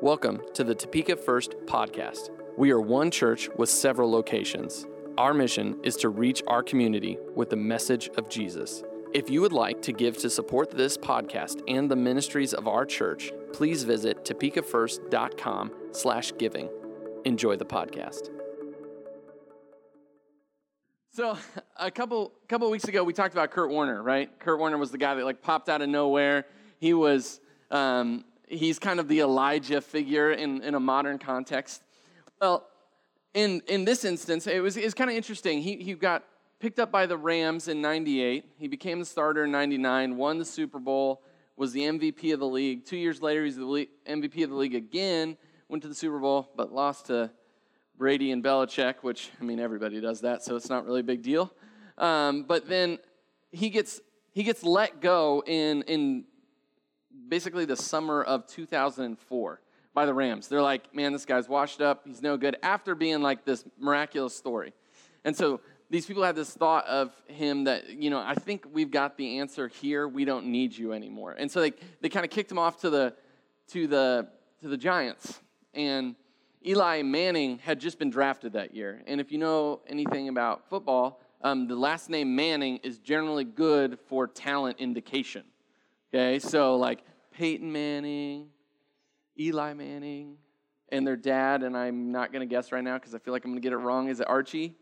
Welcome 0.00 0.42
to 0.54 0.62
the 0.62 0.76
Topeka 0.76 1.16
First 1.16 1.56
podcast. 1.66 2.30
We 2.56 2.70
are 2.70 2.80
one 2.80 3.10
church 3.10 3.48
with 3.56 3.68
several 3.68 4.08
locations. 4.08 4.86
Our 5.18 5.34
mission 5.34 5.76
is 5.82 5.96
to 5.96 6.08
reach 6.08 6.40
our 6.46 6.62
community 6.62 7.18
with 7.34 7.50
the 7.50 7.56
message 7.56 8.08
of 8.16 8.28
Jesus. 8.28 8.84
If 9.12 9.28
you 9.28 9.40
would 9.40 9.52
like 9.52 9.82
to 9.82 9.92
give 9.92 10.16
to 10.18 10.30
support 10.30 10.70
this 10.70 10.96
podcast 10.96 11.62
and 11.66 11.90
the 11.90 11.96
ministries 11.96 12.54
of 12.54 12.68
our 12.68 12.86
church, 12.86 13.32
please 13.52 13.82
visit 13.82 14.24
topekafirst.com 14.24 15.72
slash 15.90 16.32
giving. 16.38 16.70
Enjoy 17.24 17.56
the 17.56 17.66
podcast. 17.66 18.30
So 21.10 21.36
a 21.76 21.90
couple 21.90 22.34
couple 22.46 22.70
weeks 22.70 22.84
ago, 22.84 23.02
we 23.02 23.12
talked 23.12 23.34
about 23.34 23.50
Kurt 23.50 23.70
Warner, 23.70 24.00
right? 24.00 24.30
Kurt 24.38 24.60
Warner 24.60 24.78
was 24.78 24.92
the 24.92 24.98
guy 24.98 25.16
that 25.16 25.24
like 25.24 25.42
popped 25.42 25.68
out 25.68 25.82
of 25.82 25.88
nowhere. 25.88 26.46
He 26.78 26.94
was 26.94 27.40
um, 27.72 28.24
he's 28.50 28.78
kind 28.78 29.00
of 29.00 29.08
the 29.08 29.20
Elijah 29.20 29.80
figure 29.80 30.32
in, 30.32 30.62
in 30.62 30.74
a 30.74 30.80
modern 30.80 31.18
context. 31.18 31.82
Well, 32.40 32.66
in, 33.34 33.62
in 33.68 33.84
this 33.84 34.04
instance, 34.04 34.46
it 34.46 34.60
was, 34.60 34.76
it 34.76 34.84
was 34.84 34.94
kind 34.94 35.10
of 35.10 35.16
interesting. 35.16 35.60
He, 35.60 35.76
he 35.76 35.94
got 35.94 36.24
picked 36.60 36.78
up 36.78 36.90
by 36.90 37.06
the 37.06 37.16
Rams 37.16 37.68
in 37.68 37.80
98. 37.80 38.44
He 38.58 38.68
became 38.68 38.98
the 38.98 39.04
starter 39.04 39.44
in 39.44 39.50
99, 39.50 40.16
won 40.16 40.38
the 40.38 40.44
Super 40.44 40.78
Bowl, 40.78 41.22
was 41.56 41.72
the 41.72 41.80
MVP 41.80 42.32
of 42.32 42.40
the 42.40 42.46
league. 42.46 42.84
Two 42.84 42.96
years 42.96 43.22
later, 43.22 43.44
he's 43.44 43.56
the 43.56 43.88
MVP 44.08 44.44
of 44.44 44.50
the 44.50 44.56
league 44.56 44.74
again, 44.74 45.36
went 45.68 45.82
to 45.82 45.88
the 45.88 45.94
Super 45.94 46.18
Bowl, 46.18 46.50
but 46.56 46.72
lost 46.72 47.06
to 47.06 47.30
Brady 47.96 48.32
and 48.32 48.42
Belichick, 48.42 48.96
which, 49.02 49.30
I 49.40 49.44
mean, 49.44 49.58
everybody 49.58 50.00
does 50.00 50.20
that, 50.22 50.42
so 50.42 50.56
it's 50.56 50.68
not 50.68 50.84
really 50.86 51.00
a 51.00 51.04
big 51.04 51.22
deal. 51.22 51.52
Um, 51.96 52.44
but 52.44 52.68
then 52.68 52.98
he 53.50 53.70
gets, 53.70 54.00
he 54.32 54.44
gets 54.44 54.62
let 54.62 55.00
go 55.00 55.42
in, 55.46 55.82
in 55.82 56.24
basically 57.28 57.64
the 57.64 57.76
summer 57.76 58.22
of 58.22 58.46
2004 58.46 59.60
by 59.94 60.06
the 60.06 60.14
Rams. 60.14 60.48
They're 60.48 60.62
like, 60.62 60.94
man, 60.94 61.12
this 61.12 61.24
guy's 61.24 61.48
washed 61.48 61.80
up. 61.80 62.02
He's 62.06 62.22
no 62.22 62.36
good 62.36 62.56
after 62.62 62.94
being 62.94 63.20
like 63.20 63.44
this 63.44 63.64
miraculous 63.78 64.34
story. 64.34 64.72
And 65.24 65.36
so 65.36 65.60
these 65.90 66.06
people 66.06 66.22
had 66.22 66.36
this 66.36 66.52
thought 66.52 66.86
of 66.86 67.12
him 67.26 67.64
that, 67.64 67.90
you 67.90 68.10
know, 68.10 68.20
I 68.20 68.34
think 68.34 68.66
we've 68.72 68.90
got 68.90 69.16
the 69.16 69.38
answer 69.38 69.68
here. 69.68 70.06
We 70.06 70.24
don't 70.24 70.46
need 70.46 70.76
you 70.76 70.92
anymore. 70.92 71.34
And 71.38 71.50
so 71.50 71.60
they, 71.60 71.72
they 72.00 72.08
kind 72.08 72.24
of 72.24 72.30
kicked 72.30 72.50
him 72.50 72.58
off 72.58 72.80
to 72.80 72.90
the, 72.90 73.14
to, 73.68 73.86
the, 73.86 74.28
to 74.60 74.68
the 74.68 74.76
Giants. 74.76 75.40
And 75.74 76.14
Eli 76.66 77.02
Manning 77.02 77.58
had 77.58 77.80
just 77.80 77.98
been 77.98 78.10
drafted 78.10 78.52
that 78.52 78.74
year. 78.74 79.02
And 79.06 79.20
if 79.20 79.32
you 79.32 79.38
know 79.38 79.80
anything 79.86 80.28
about 80.28 80.68
football, 80.68 81.20
um, 81.42 81.68
the 81.68 81.76
last 81.76 82.10
name 82.10 82.34
Manning 82.34 82.78
is 82.82 82.98
generally 82.98 83.44
good 83.44 83.98
for 84.08 84.26
talent 84.26 84.78
indication. 84.78 85.44
Okay, 86.12 86.38
so 86.38 86.76
like 86.76 87.02
Peyton 87.38 87.70
Manning, 87.70 88.48
Eli 89.38 89.72
Manning, 89.72 90.38
and 90.88 91.06
their 91.06 91.16
dad, 91.16 91.62
and 91.62 91.76
I'm 91.76 92.10
not 92.10 92.32
going 92.32 92.40
to 92.40 92.52
guess 92.52 92.72
right 92.72 92.82
now 92.82 92.98
because 92.98 93.14
I 93.14 93.18
feel 93.18 93.32
like 93.32 93.44
I'm 93.44 93.52
going 93.52 93.62
to 93.62 93.64
get 93.64 93.72
it 93.72 93.76
wrong. 93.76 94.08
Is 94.08 94.18
it 94.18 94.28
Archie? 94.28 94.74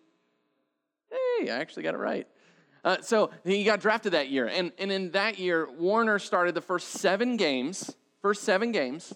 Hey, 1.11 1.51
I 1.51 1.59
actually 1.59 1.83
got 1.83 1.93
it 1.93 1.99
right. 1.99 2.27
Uh, 2.83 2.97
so 3.03 3.31
he 3.45 3.63
got 3.63 3.81
drafted 3.81 4.13
that 4.15 4.31
year. 4.31 4.47
And, 4.47 4.73
and 4.79 4.91
in 4.91 5.11
that 5.11 5.39
year, 5.39 5.71
Warner 5.71 6.19
started 6.19 6.55
the 6.55 6.63
first 6.63 6.93
seven 6.93 7.37
games, 7.37 7.95
first 8.23 8.43
seven 8.43 8.73
games. 8.73 9.13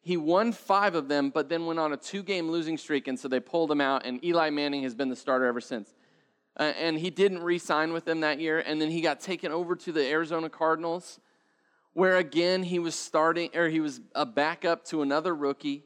He 0.00 0.16
won 0.16 0.50
five 0.50 0.94
of 0.94 1.08
them, 1.08 1.28
but 1.28 1.50
then 1.50 1.66
went 1.66 1.78
on 1.78 1.92
a 1.92 1.98
two 1.98 2.22
game 2.22 2.50
losing 2.50 2.78
streak, 2.78 3.08
and 3.08 3.20
so 3.20 3.28
they 3.28 3.40
pulled 3.40 3.70
him 3.70 3.82
out, 3.82 4.06
and 4.06 4.24
Eli 4.24 4.48
Manning 4.48 4.84
has 4.84 4.94
been 4.94 5.10
the 5.10 5.16
starter 5.16 5.44
ever 5.44 5.60
since. 5.60 5.92
Uh, 6.58 6.72
and 6.78 6.98
he 6.98 7.10
didn't 7.10 7.42
re 7.42 7.58
sign 7.58 7.92
with 7.92 8.06
them 8.06 8.20
that 8.20 8.40
year, 8.40 8.58
and 8.60 8.80
then 8.80 8.90
he 8.90 9.02
got 9.02 9.20
taken 9.20 9.52
over 9.52 9.76
to 9.76 9.92
the 9.92 10.06
Arizona 10.06 10.48
Cardinals 10.48 11.20
where 11.94 12.16
again 12.18 12.62
he 12.62 12.78
was 12.78 12.94
starting 12.94 13.50
or 13.54 13.68
he 13.68 13.80
was 13.80 14.00
a 14.14 14.26
backup 14.26 14.84
to 14.86 15.02
another 15.02 15.34
rookie. 15.34 15.84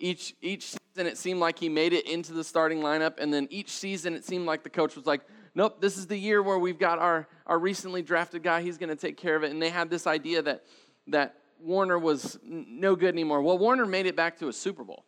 Each 0.00 0.34
each 0.42 0.70
season 0.70 1.06
it 1.06 1.16
seemed 1.16 1.38
like 1.38 1.58
he 1.58 1.68
made 1.68 1.92
it 1.92 2.06
into 2.08 2.32
the 2.32 2.42
starting 2.42 2.80
lineup, 2.80 3.20
and 3.20 3.32
then 3.32 3.46
each 3.50 3.70
season 3.70 4.14
it 4.14 4.24
seemed 4.24 4.46
like 4.46 4.64
the 4.64 4.70
coach 4.70 4.96
was 4.96 5.06
like, 5.06 5.20
Nope, 5.54 5.80
this 5.80 5.96
is 5.96 6.08
the 6.08 6.16
year 6.16 6.42
where 6.42 6.58
we've 6.58 6.80
got 6.80 6.98
our, 6.98 7.28
our 7.46 7.60
recently 7.60 8.02
drafted 8.02 8.42
guy, 8.42 8.60
he's 8.60 8.76
gonna 8.76 8.96
take 8.96 9.16
care 9.16 9.36
of 9.36 9.44
it. 9.44 9.52
And 9.52 9.62
they 9.62 9.70
had 9.70 9.88
this 9.88 10.06
idea 10.06 10.42
that 10.42 10.64
that 11.06 11.36
Warner 11.60 11.98
was 11.98 12.38
no 12.44 12.96
good 12.96 13.14
anymore. 13.14 13.40
Well, 13.40 13.56
Warner 13.56 13.86
made 13.86 14.06
it 14.06 14.16
back 14.16 14.38
to 14.38 14.48
a 14.48 14.52
Super 14.52 14.82
Bowl. 14.82 15.04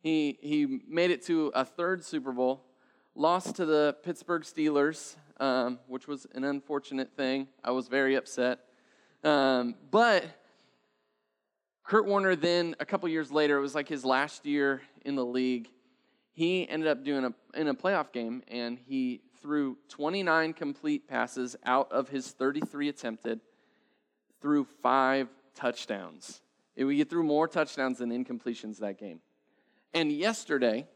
He 0.00 0.38
he 0.40 0.80
made 0.88 1.10
it 1.10 1.24
to 1.26 1.48
a 1.54 1.64
third 1.64 2.04
Super 2.04 2.32
Bowl, 2.32 2.64
lost 3.14 3.56
to 3.56 3.66
the 3.66 3.96
Pittsburgh 4.02 4.42
Steelers, 4.42 5.16
um, 5.40 5.78
which 5.88 6.08
was 6.08 6.26
an 6.34 6.44
unfortunate 6.44 7.14
thing. 7.16 7.48
I 7.62 7.72
was 7.72 7.88
very 7.88 8.14
upset. 8.14 8.60
Um, 9.26 9.74
but 9.90 10.24
Kurt 11.82 12.06
Warner 12.06 12.36
then, 12.36 12.76
a 12.78 12.86
couple 12.86 13.08
years 13.08 13.32
later, 13.32 13.58
it 13.58 13.60
was 13.60 13.74
like 13.74 13.88
his 13.88 14.04
last 14.04 14.46
year 14.46 14.82
in 15.04 15.16
the 15.16 15.24
league. 15.24 15.68
He 16.32 16.68
ended 16.68 16.88
up 16.88 17.04
doing 17.04 17.24
a 17.24 17.58
in 17.58 17.66
a 17.66 17.74
playoff 17.74 18.12
game, 18.12 18.44
and 18.46 18.78
he 18.78 19.22
threw 19.42 19.78
29 19.88 20.52
complete 20.52 21.08
passes 21.08 21.56
out 21.64 21.90
of 21.90 22.08
his 22.08 22.30
33 22.30 22.88
attempted, 22.88 23.40
threw 24.40 24.64
five 24.80 25.28
touchdowns. 25.56 26.40
We 26.76 26.96
get 26.96 27.10
through 27.10 27.24
more 27.24 27.48
touchdowns 27.48 27.98
than 27.98 28.10
incompletions 28.10 28.78
that 28.78 28.96
game. 28.96 29.20
And 29.92 30.12
yesterday, 30.12 30.86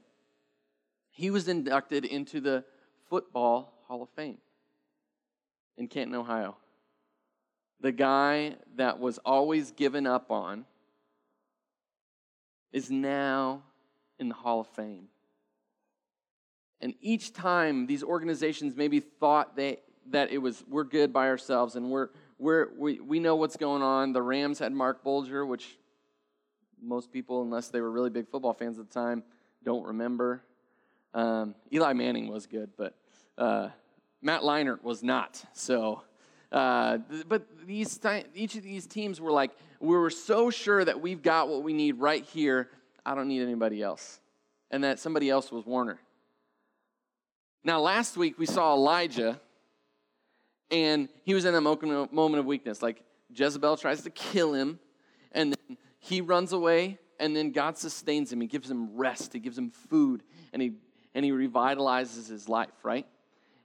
he 1.11 1.31
was 1.31 1.49
inducted 1.49 2.05
into 2.05 2.41
the 2.41 2.65
Football 3.09 3.73
Hall 3.89 4.03
of 4.03 4.11
Fame 4.11 4.39
in 5.77 5.89
Canton, 5.89 6.15
Ohio 6.15 6.57
the 7.81 7.93
guy 7.93 8.57
that 8.77 8.99
was 8.99 9.19
always 9.19 9.71
given 9.73 10.07
up 10.07 10.31
on, 10.31 10.65
is 12.73 12.91
now 12.91 13.63
in 14.19 14.29
the 14.29 14.35
Hall 14.35 14.61
of 14.61 14.69
Fame. 14.69 15.09
And 16.81 16.95
each 17.01 17.33
time 17.33 17.87
these 17.87 18.03
organizations 18.03 18.75
maybe 18.77 19.01
thought 19.01 19.57
they, 19.57 19.79
that 20.11 20.31
it 20.31 20.39
was, 20.39 20.63
we're 20.69 20.85
good 20.85 21.13
by 21.13 21.29
ourselves 21.29 21.77
and 21.77 21.91
we're, 21.91 22.09
we're, 22.39 22.69
we, 22.79 23.01
we 23.01 23.19
know 23.19 23.37
what's 23.37 23.57
going 23.57 23.83
on. 23.83 24.13
The 24.13 24.23
Rams 24.23 24.59
had 24.59 24.73
Marc 24.73 25.03
Bulger, 25.05 25.45
which 25.45 25.77
most 26.83 27.13
people, 27.13 27.43
unless 27.43 27.69
they 27.69 27.81
were 27.81 27.91
really 27.91 28.09
big 28.11 28.29
football 28.29 28.55
fans 28.55 28.79
at 28.79 28.89
the 28.89 28.95
time, 28.95 29.23
don't 29.63 29.85
remember. 29.85 30.43
Um, 31.13 31.55
Eli 31.73 31.93
Manning 31.93 32.29
was 32.29 32.47
good, 32.47 32.71
but 32.79 32.97
uh, 33.37 33.69
Matt 34.23 34.43
Leinart 34.43 34.83
was 34.83 35.03
not. 35.03 35.43
So 35.53 36.03
uh, 36.53 36.99
but 37.29 37.47
these 37.67 38.01
each 38.35 38.57
of 38.57 38.63
these 38.63 38.87
teams 38.87 39.21
were 39.21 39.31
like, 39.31 39.53
we 39.81 39.97
were 39.97 40.11
so 40.11 40.51
sure 40.51 40.85
that 40.85 41.01
we've 41.01 41.23
got 41.23 41.49
what 41.49 41.63
we 41.63 41.73
need 41.73 42.01
right 42.01 42.25
here. 42.25 42.69
I 43.07 43.15
don't 43.15 43.29
need 43.29 43.43
anybody 43.43 43.83
else, 43.83 44.21
and 44.71 44.85
that 44.85 44.99
somebody 44.99 45.31
else 45.31 45.51
was 45.51 45.65
Warner. 45.65 45.99
Now, 47.63 47.81
last 47.81 48.17
week 48.17 48.39
we 48.39 48.47
saw 48.47 48.75
Elijah, 48.75 49.41
and 50.71 51.09
he 51.25 51.35
was 51.35 51.45
in 51.45 51.55
a 51.55 51.61
moment 51.61 52.39
of 52.39 52.47
weakness. 52.47 52.83
Like 52.83 53.03
Jezebel 53.35 53.77
tries 53.77 54.03
to 54.03 54.11
kill 54.11 54.53
him, 54.53 54.81
and 55.33 55.55
then 55.55 55.77
he 55.99 56.21
runs 56.21 56.53
away, 56.53 56.99
and 57.19 57.37
then 57.37 57.53
God 57.53 57.79
sustains 57.79 58.33
him. 58.33 58.41
He 58.41 58.49
gives 58.49 58.71
him 58.71 58.97
rest. 58.97 59.33
He 59.33 59.39
gives 59.39 59.57
him 59.57 59.71
food, 59.71 60.23
and 60.53 60.61
he 60.61 60.73
and 61.15 61.25
he 61.25 61.31
revitalizes 61.31 62.29
his 62.29 62.49
life. 62.49 62.71
Right, 62.83 63.07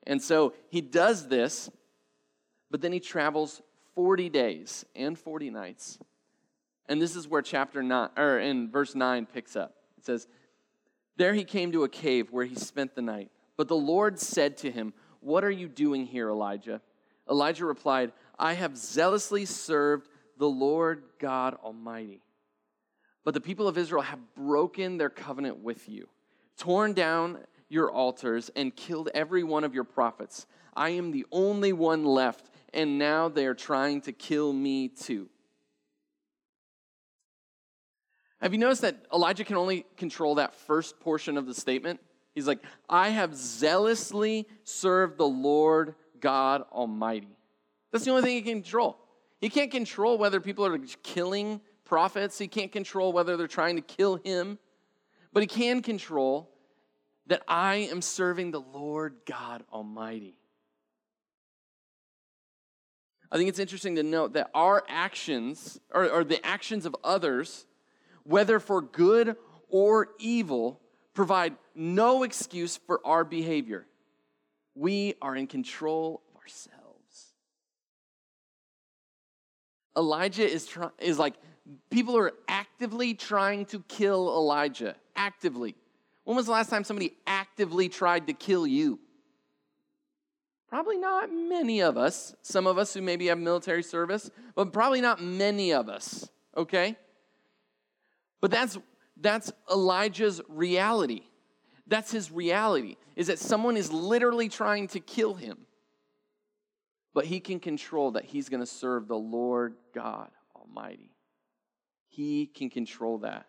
and 0.05 0.21
so 0.21 0.53
he 0.69 0.81
does 0.81 1.27
this 1.27 1.69
but 2.71 2.81
then 2.81 2.91
he 2.91 2.99
travels 2.99 3.61
40 3.95 4.29
days 4.29 4.85
and 4.95 5.17
40 5.17 5.49
nights. 5.49 5.97
And 6.87 7.01
this 7.01 7.15
is 7.15 7.27
where 7.27 7.41
chapter 7.41 7.81
9, 7.81 8.09
or 8.17 8.39
in 8.39 8.69
verse 8.69 8.93
9 8.93 9.25
picks 9.25 9.55
up. 9.55 9.75
It 9.97 10.05
says, 10.05 10.27
There 11.17 11.33
he 11.33 11.43
came 11.43 11.71
to 11.71 11.83
a 11.83 11.89
cave 11.89 12.31
where 12.31 12.45
he 12.45 12.55
spent 12.55 12.95
the 12.95 13.01
night. 13.01 13.31
But 13.57 13.67
the 13.67 13.75
Lord 13.75 14.19
said 14.19 14.57
to 14.57 14.71
him, 14.71 14.93
What 15.21 15.43
are 15.43 15.51
you 15.51 15.67
doing 15.67 16.05
here, 16.05 16.29
Elijah? 16.29 16.81
Elijah 17.29 17.65
replied, 17.65 18.11
I 18.37 18.53
have 18.53 18.77
zealously 18.77 19.45
served 19.45 20.09
the 20.37 20.49
Lord 20.49 21.03
God 21.19 21.55
Almighty. 21.63 22.21
But 23.23 23.33
the 23.33 23.41
people 23.41 23.67
of 23.67 23.77
Israel 23.77 24.03
have 24.03 24.19
broken 24.35 24.97
their 24.97 25.09
covenant 25.09 25.57
with 25.57 25.89
you, 25.89 26.07
torn 26.57 26.93
down 26.93 27.39
your 27.69 27.91
altars, 27.91 28.51
and 28.55 28.75
killed 28.75 29.09
every 29.15 29.43
one 29.43 29.63
of 29.63 29.73
your 29.73 29.83
prophets. 29.83 30.45
I 30.75 30.89
am 30.89 31.11
the 31.11 31.25
only 31.31 31.73
one 31.73 32.05
left 32.05 32.51
and 32.75 32.99
now 32.99 33.29
they 33.29 33.45
are 33.47 33.55
trying 33.55 34.01
to 34.01 34.11
kill 34.11 34.53
me 34.53 34.89
too. 34.89 35.29
Have 38.41 38.53
you 38.53 38.59
noticed 38.59 38.81
that 38.81 38.97
Elijah 39.13 39.45
can 39.45 39.55
only 39.55 39.85
control 39.97 40.35
that 40.35 40.53
first 40.53 40.99
portion 40.99 41.37
of 41.37 41.47
the 41.47 41.53
statement? 41.53 41.99
He's 42.35 42.47
like, 42.47 42.59
I 42.89 43.09
have 43.09 43.33
zealously 43.33 44.47
served 44.65 45.17
the 45.17 45.27
Lord 45.27 45.95
God 46.19 46.63
Almighty. 46.71 47.37
That's 47.91 48.03
the 48.03 48.11
only 48.11 48.23
thing 48.23 48.35
he 48.35 48.41
can 48.41 48.61
control. 48.61 48.97
He 49.39 49.49
can't 49.49 49.71
control 49.71 50.17
whether 50.17 50.41
people 50.41 50.65
are 50.65 50.77
killing 51.01 51.61
prophets, 51.85 52.37
he 52.37 52.47
can't 52.47 52.71
control 52.71 53.13
whether 53.13 53.37
they're 53.37 53.47
trying 53.47 53.75
to 53.75 53.81
kill 53.81 54.15
him, 54.17 54.57
but 55.31 55.43
he 55.43 55.47
can 55.47 55.81
control 55.81 56.49
that 57.27 57.41
I 57.47 57.75
am 57.91 58.01
serving 58.01 58.51
the 58.51 58.61
Lord 58.61 59.15
God 59.25 59.63
Almighty. 59.71 60.39
I 63.35 63.37
think 63.37 63.49
it's 63.49 63.59
interesting 63.59 63.97
to 63.97 64.03
note 64.03 64.31
that 64.35 64.49
our 64.53 64.81
actions, 64.87 65.77
or, 65.93 66.09
or 66.09 66.23
the 66.23 66.43
actions 66.45 66.85
of 66.85 66.95
others, 67.03 67.65
whether 68.23 68.61
for 68.61 68.81
good 68.81 69.35
or 69.67 70.07
evil, 70.19 70.79
provide 71.13 71.57
no 71.75 72.23
excuse 72.23 72.77
for 72.77 73.01
our 73.05 73.25
behavior. 73.25 73.87
We 74.73 75.15
are 75.21 75.35
in 75.35 75.47
control 75.47 76.21
of 76.29 76.41
ourselves. 76.41 77.33
Elijah 79.97 80.49
is, 80.49 80.65
try- 80.65 80.91
is 80.99 81.19
like, 81.19 81.33
people 81.89 82.17
are 82.17 82.31
actively 82.47 83.15
trying 83.15 83.65
to 83.65 83.81
kill 83.89 84.29
Elijah. 84.29 84.95
Actively. 85.13 85.75
When 86.23 86.37
was 86.37 86.45
the 86.45 86.53
last 86.53 86.69
time 86.69 86.85
somebody 86.85 87.11
actively 87.27 87.89
tried 87.89 88.27
to 88.27 88.33
kill 88.33 88.65
you? 88.65 88.97
Probably 90.75 90.97
not 90.97 91.31
many 91.31 91.81
of 91.81 91.97
us. 91.97 92.35
Some 92.41 92.67
of 92.67 92.77
us 92.77 92.93
who 92.93 93.01
maybe 93.01 93.27
have 93.27 93.37
military 93.37 93.81
service, 93.81 94.29
but 94.55 94.73
probably 94.73 94.99
not 94.99 95.23
many 95.23 95.71
of 95.71 95.87
us, 95.87 96.29
okay? 96.57 96.97
But 98.41 98.51
that's 98.51 98.77
that's 99.15 99.53
Elijah's 99.71 100.41
reality. 100.49 101.21
That's 101.87 102.11
his 102.11 102.29
reality, 102.29 102.97
is 103.15 103.27
that 103.27 103.39
someone 103.39 103.77
is 103.77 103.89
literally 103.89 104.49
trying 104.49 104.89
to 104.89 104.99
kill 104.99 105.35
him. 105.35 105.59
But 107.13 107.23
he 107.23 107.39
can 107.39 107.61
control 107.61 108.11
that 108.11 108.25
he's 108.25 108.49
going 108.49 108.59
to 108.59 108.65
serve 108.65 109.07
the 109.07 109.15
Lord 109.15 109.75
God 109.93 110.29
Almighty. 110.53 111.15
He 112.09 112.47
can 112.47 112.69
control 112.69 113.19
that. 113.19 113.45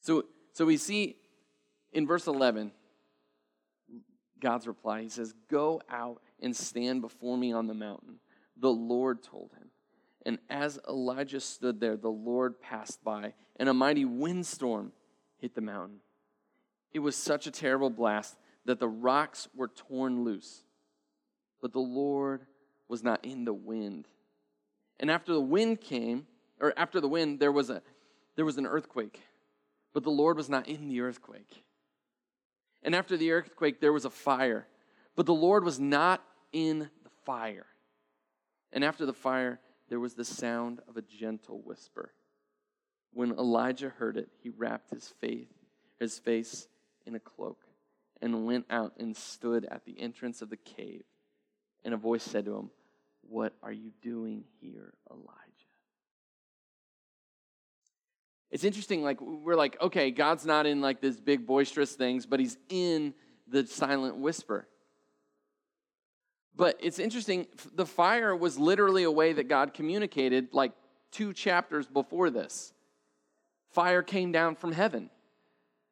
So, 0.00 0.24
so 0.52 0.64
we 0.64 0.78
see 0.78 1.14
in 1.92 2.08
verse 2.08 2.26
11, 2.26 2.72
God's 4.42 4.66
reply. 4.66 5.02
He 5.02 5.08
says, 5.08 5.32
Go 5.48 5.80
out 5.88 6.20
and 6.40 6.54
stand 6.54 7.00
before 7.00 7.38
me 7.38 7.52
on 7.52 7.68
the 7.68 7.74
mountain. 7.74 8.16
The 8.58 8.70
Lord 8.70 9.22
told 9.22 9.52
him. 9.56 9.70
And 10.26 10.38
as 10.50 10.78
Elijah 10.86 11.40
stood 11.40 11.80
there, 11.80 11.96
the 11.96 12.10
Lord 12.10 12.60
passed 12.60 13.02
by, 13.02 13.34
and 13.56 13.68
a 13.68 13.74
mighty 13.74 14.04
windstorm 14.04 14.92
hit 15.38 15.54
the 15.54 15.60
mountain. 15.60 16.00
It 16.92 16.98
was 16.98 17.16
such 17.16 17.46
a 17.46 17.50
terrible 17.50 17.90
blast 17.90 18.36
that 18.64 18.78
the 18.78 18.88
rocks 18.88 19.48
were 19.54 19.68
torn 19.68 20.24
loose. 20.24 20.62
But 21.60 21.72
the 21.72 21.80
Lord 21.80 22.46
was 22.88 23.02
not 23.02 23.24
in 23.24 23.44
the 23.44 23.54
wind. 23.54 24.06
And 25.00 25.10
after 25.10 25.32
the 25.32 25.40
wind 25.40 25.80
came, 25.80 26.26
or 26.60 26.72
after 26.76 27.00
the 27.00 27.08
wind, 27.08 27.40
there 27.40 27.52
was 27.52 27.70
a 27.70 27.82
there 28.36 28.44
was 28.44 28.58
an 28.58 28.66
earthquake. 28.66 29.20
But 29.92 30.04
the 30.04 30.10
Lord 30.10 30.36
was 30.36 30.48
not 30.48 30.68
in 30.68 30.88
the 30.88 31.00
earthquake. 31.00 31.64
And 32.82 32.94
after 32.94 33.16
the 33.16 33.30
earthquake, 33.30 33.80
there 33.80 33.92
was 33.92 34.04
a 34.04 34.10
fire. 34.10 34.66
But 35.14 35.26
the 35.26 35.34
Lord 35.34 35.64
was 35.64 35.78
not 35.78 36.22
in 36.52 36.78
the 36.78 37.10
fire. 37.24 37.66
And 38.72 38.84
after 38.84 39.06
the 39.06 39.12
fire, 39.12 39.60
there 39.88 40.00
was 40.00 40.14
the 40.14 40.24
sound 40.24 40.80
of 40.88 40.96
a 40.96 41.02
gentle 41.02 41.60
whisper. 41.64 42.12
When 43.12 43.32
Elijah 43.32 43.90
heard 43.90 44.16
it, 44.16 44.30
he 44.42 44.48
wrapped 44.48 44.90
his 44.90 45.08
face, 45.20 45.48
his 46.00 46.18
face 46.18 46.66
in 47.06 47.14
a 47.14 47.20
cloak 47.20 47.58
and 48.22 48.46
went 48.46 48.66
out 48.70 48.94
and 48.98 49.16
stood 49.16 49.66
at 49.66 49.84
the 49.84 50.00
entrance 50.00 50.40
of 50.40 50.48
the 50.48 50.56
cave. 50.56 51.02
And 51.84 51.92
a 51.92 51.98
voice 51.98 52.22
said 52.22 52.44
to 52.46 52.56
him, 52.56 52.70
What 53.22 53.52
are 53.62 53.72
you 53.72 53.90
doing 54.00 54.44
here, 54.60 54.94
Elijah? 55.10 55.51
It's 58.52 58.64
interesting, 58.64 59.02
like, 59.02 59.18
we're 59.20 59.56
like, 59.56 59.80
okay, 59.80 60.10
God's 60.10 60.44
not 60.44 60.66
in 60.66 60.82
like 60.82 61.00
this 61.00 61.18
big 61.18 61.46
boisterous 61.46 61.92
things, 61.94 62.26
but 62.26 62.38
he's 62.38 62.58
in 62.68 63.14
the 63.48 63.66
silent 63.66 64.18
whisper. 64.18 64.68
But 66.54 66.78
it's 66.80 66.98
interesting, 66.98 67.46
the 67.74 67.86
fire 67.86 68.36
was 68.36 68.58
literally 68.58 69.04
a 69.04 69.10
way 69.10 69.32
that 69.32 69.48
God 69.48 69.72
communicated 69.72 70.48
like 70.52 70.72
two 71.10 71.32
chapters 71.32 71.86
before 71.86 72.28
this. 72.28 72.74
Fire 73.70 74.02
came 74.02 74.32
down 74.32 74.54
from 74.54 74.72
heaven, 74.72 75.08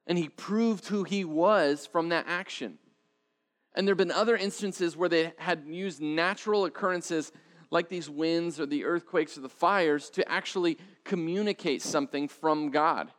and 0.07 0.19
he 0.19 0.29
proved 0.29 0.87
who 0.87 1.05
he 1.05 1.25
was 1.25 1.87
from 1.87 2.11
that 2.11 2.27
action. 2.29 2.79
And 3.75 3.87
there 3.87 3.93
have 3.93 3.99
been 3.99 4.11
other 4.11 4.37
instances 4.37 4.99
where 4.99 5.09
they 5.09 5.33
had 5.39 5.65
used 5.67 6.03
natural 6.03 6.67
occurrences 6.67 7.33
like 7.71 7.89
these 7.89 8.11
winds 8.11 8.59
or 8.59 8.67
the 8.67 8.85
earthquakes 8.85 9.39
or 9.39 9.43
the 9.43 9.49
fires 9.49 10.11
to 10.11 10.29
actually 10.31 10.79
communicate 11.05 11.83
something 11.83 12.29
from 12.29 12.71
God. 12.71 13.11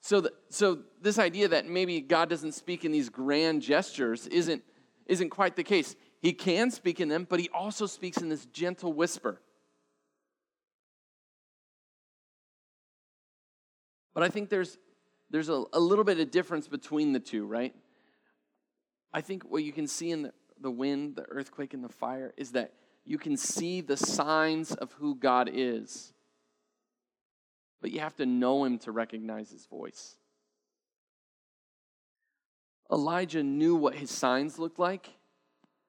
So, 0.00 0.20
the, 0.20 0.32
so 0.48 0.78
this 1.02 1.18
idea 1.18 1.48
that 1.48 1.66
maybe 1.66 2.00
God 2.00 2.30
doesn't 2.30 2.52
speak 2.52 2.84
in 2.84 2.92
these 2.92 3.08
grand 3.08 3.62
gestures 3.62 4.26
isn't, 4.28 4.62
isn't 5.06 5.30
quite 5.30 5.56
the 5.56 5.64
case. 5.64 5.94
He 6.20 6.32
can 6.32 6.70
speak 6.70 7.00
in 7.00 7.08
them, 7.08 7.26
but 7.28 7.40
he 7.40 7.48
also 7.52 7.86
speaks 7.86 8.18
in 8.18 8.28
this 8.28 8.46
gentle 8.46 8.92
whisper. 8.92 9.40
But 14.14 14.22
I 14.22 14.28
think 14.28 14.48
there's, 14.48 14.78
there's 15.30 15.48
a, 15.48 15.64
a 15.72 15.80
little 15.80 16.04
bit 16.04 16.18
of 16.18 16.30
difference 16.30 16.66
between 16.66 17.12
the 17.12 17.20
two, 17.20 17.44
right? 17.44 17.74
I 19.12 19.20
think 19.20 19.44
what 19.44 19.62
you 19.64 19.72
can 19.72 19.86
see 19.86 20.10
in 20.10 20.22
the, 20.22 20.32
the 20.60 20.70
wind, 20.70 21.16
the 21.16 21.24
earthquake, 21.24 21.74
and 21.74 21.84
the 21.84 21.88
fire 21.88 22.32
is 22.36 22.52
that 22.52 22.72
you 23.04 23.18
can 23.18 23.36
see 23.36 23.80
the 23.80 23.96
signs 23.96 24.72
of 24.72 24.92
who 24.92 25.14
God 25.14 25.50
is. 25.52 26.12
But 27.80 27.92
you 27.92 28.00
have 28.00 28.16
to 28.16 28.26
know 28.26 28.64
him 28.64 28.78
to 28.80 28.92
recognize 28.92 29.50
his 29.50 29.66
voice. 29.66 30.16
Elijah 32.92 33.42
knew 33.42 33.76
what 33.76 33.94
his 33.94 34.10
signs 34.10 34.58
looked 34.58 34.78
like. 34.78 35.10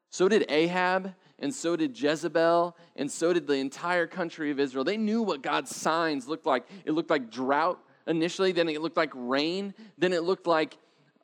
So 0.10 0.28
did 0.28 0.46
Ahab, 0.50 1.14
and 1.40 1.54
so 1.54 1.76
did 1.76 2.00
Jezebel, 2.00 2.76
and 2.96 3.10
so 3.10 3.34
did 3.34 3.48
the 3.48 3.56
entire 3.56 4.08
country 4.08 4.52
of 4.52 4.60
Israel. 4.60 4.84
They 4.84 4.98
knew 4.98 5.22
what 5.22 5.42
God's 5.42 5.76
signs 5.76 6.28
looked 6.28 6.46
like. 6.46 6.68
It 6.86 6.92
looked 6.92 7.10
like 7.10 7.32
drought 7.32 7.80
initially, 8.08 8.52
then 8.52 8.70
it 8.70 8.82
looked 8.82 8.98
like 8.98 9.12
rain, 9.16 9.74
then 9.98 10.14
it 10.14 10.24
looked 10.24 10.48
like 10.48 10.78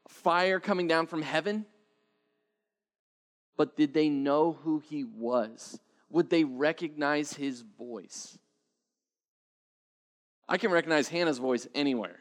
fire 0.08 0.60
coming 0.60 0.88
down 0.88 1.08
from 1.08 1.22
heaven. 1.22 1.66
But 3.58 3.76
did 3.76 3.94
they 3.94 4.08
know 4.08 4.58
who 4.64 4.80
he 4.80 5.04
was? 5.04 5.80
Would 6.10 6.30
they 6.30 6.44
recognize 6.44 7.34
his 7.34 7.62
voice? 7.62 8.38
I 10.48 10.58
can 10.58 10.72
recognize 10.72 11.10
Hannah's 11.10 11.40
voice 11.40 11.68
anywhere. 11.76 12.20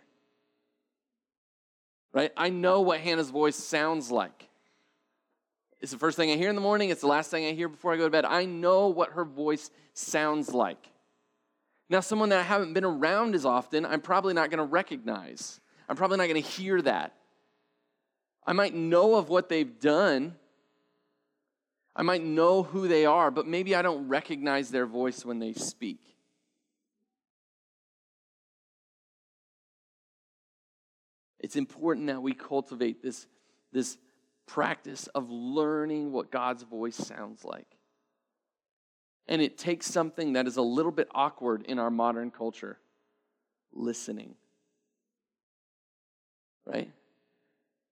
Right? 2.12 2.32
I 2.36 2.48
know 2.48 2.80
what 2.80 3.00
Hannah's 3.00 3.30
voice 3.30 3.56
sounds 3.56 4.10
like. 4.10 4.48
It's 5.80 5.92
the 5.92 5.98
first 5.98 6.16
thing 6.16 6.30
I 6.30 6.36
hear 6.36 6.48
in 6.48 6.54
the 6.54 6.62
morning, 6.62 6.88
it's 6.88 7.02
the 7.02 7.06
last 7.06 7.30
thing 7.30 7.46
I 7.46 7.52
hear 7.52 7.68
before 7.68 7.92
I 7.92 7.96
go 7.96 8.04
to 8.04 8.10
bed. 8.10 8.24
I 8.24 8.46
know 8.46 8.88
what 8.88 9.12
her 9.12 9.24
voice 9.24 9.70
sounds 9.92 10.54
like. 10.54 10.88
Now, 11.88 12.00
someone 12.00 12.30
that 12.30 12.40
I 12.40 12.42
haven't 12.42 12.72
been 12.72 12.84
around 12.84 13.34
as 13.34 13.44
often, 13.44 13.86
I'm 13.86 14.00
probably 14.00 14.34
not 14.34 14.50
going 14.50 14.58
to 14.58 14.64
recognize. 14.64 15.60
I'm 15.88 15.94
probably 15.94 16.16
not 16.16 16.28
going 16.28 16.42
to 16.42 16.48
hear 16.48 16.82
that. 16.82 17.12
I 18.44 18.52
might 18.54 18.74
know 18.74 19.14
of 19.14 19.28
what 19.28 19.48
they've 19.48 19.78
done. 19.78 20.34
I 21.98 22.02
might 22.02 22.22
know 22.22 22.62
who 22.62 22.88
they 22.88 23.06
are, 23.06 23.30
but 23.30 23.46
maybe 23.46 23.74
I 23.74 23.80
don't 23.80 24.06
recognize 24.06 24.68
their 24.68 24.84
voice 24.84 25.24
when 25.24 25.38
they 25.38 25.54
speak. 25.54 25.98
It's 31.40 31.56
important 31.56 32.08
that 32.08 32.20
we 32.20 32.34
cultivate 32.34 33.02
this, 33.02 33.26
this 33.72 33.96
practice 34.46 35.06
of 35.08 35.30
learning 35.30 36.12
what 36.12 36.30
God's 36.30 36.64
voice 36.64 36.96
sounds 36.96 37.44
like. 37.44 37.66
And 39.26 39.40
it 39.40 39.56
takes 39.56 39.86
something 39.86 40.34
that 40.34 40.46
is 40.46 40.56
a 40.56 40.62
little 40.62 40.92
bit 40.92 41.08
awkward 41.14 41.62
in 41.62 41.78
our 41.78 41.90
modern 41.90 42.30
culture 42.30 42.78
listening. 43.72 44.34
Right? 46.66 46.90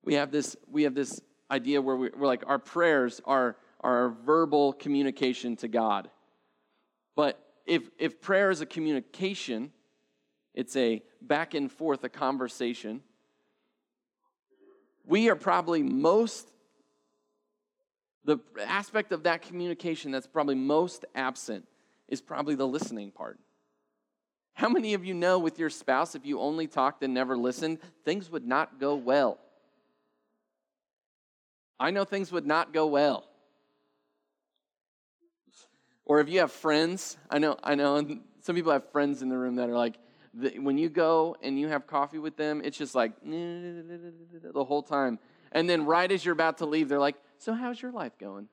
We 0.04 0.14
have 0.14 0.30
this, 0.30 0.56
we 0.70 0.82
have 0.82 0.94
this 0.94 1.20
idea 1.50 1.80
where 1.80 1.96
we, 1.96 2.08
are 2.08 2.26
like, 2.26 2.42
our 2.46 2.58
prayers 2.58 3.20
are, 3.24 3.56
are 3.84 4.08
verbal 4.08 4.72
communication 4.72 5.54
to 5.56 5.68
God. 5.68 6.10
But 7.14 7.38
if, 7.66 7.88
if 7.98 8.20
prayer 8.20 8.50
is 8.50 8.60
a 8.60 8.66
communication, 8.66 9.70
it's 10.54 10.74
a 10.74 11.02
back 11.22 11.54
and 11.54 11.70
forth, 11.70 12.02
a 12.02 12.08
conversation 12.08 13.02
we 15.06 15.28
are 15.28 15.36
probably 15.36 15.82
most, 15.82 16.50
the 18.24 18.38
aspect 18.60 19.12
of 19.12 19.24
that 19.24 19.42
communication 19.42 20.10
that's 20.10 20.26
probably 20.26 20.54
most 20.54 21.04
absent 21.14 21.66
is 22.08 22.20
probably 22.20 22.54
the 22.54 22.66
listening 22.66 23.10
part. 23.10 23.38
How 24.54 24.68
many 24.68 24.94
of 24.94 25.04
you 25.04 25.14
know 25.14 25.38
with 25.38 25.58
your 25.58 25.70
spouse, 25.70 26.14
if 26.14 26.24
you 26.24 26.40
only 26.40 26.66
talked 26.66 27.02
and 27.02 27.12
never 27.12 27.36
listened, 27.36 27.78
things 28.04 28.30
would 28.30 28.46
not 28.46 28.78
go 28.78 28.94
well? 28.94 29.38
I 31.78 31.90
know 31.90 32.04
things 32.04 32.30
would 32.32 32.46
not 32.46 32.72
go 32.72 32.86
well. 32.86 33.26
Or 36.06 36.20
if 36.20 36.28
you 36.28 36.40
have 36.40 36.52
friends, 36.52 37.16
I 37.30 37.38
know, 37.38 37.56
I 37.62 37.74
know, 37.74 38.04
some 38.40 38.54
people 38.54 38.72
have 38.72 38.90
friends 38.90 39.22
in 39.22 39.28
the 39.28 39.38
room 39.38 39.56
that 39.56 39.70
are 39.70 39.76
like, 39.76 39.96
when 40.58 40.78
you 40.78 40.88
go 40.88 41.36
and 41.42 41.58
you 41.58 41.68
have 41.68 41.86
coffee 41.86 42.18
with 42.18 42.36
them, 42.36 42.60
it's 42.64 42.76
just 42.76 42.94
like 42.94 43.12
the 43.22 44.64
whole 44.66 44.82
time. 44.82 45.18
And 45.52 45.68
then 45.70 45.86
right 45.86 46.10
as 46.10 46.24
you're 46.24 46.32
about 46.32 46.58
to 46.58 46.66
leave, 46.66 46.88
they're 46.88 46.98
like, 46.98 47.16
"So 47.38 47.54
how's 47.54 47.80
your 47.80 47.92
life 47.92 48.18
going?" 48.18 48.48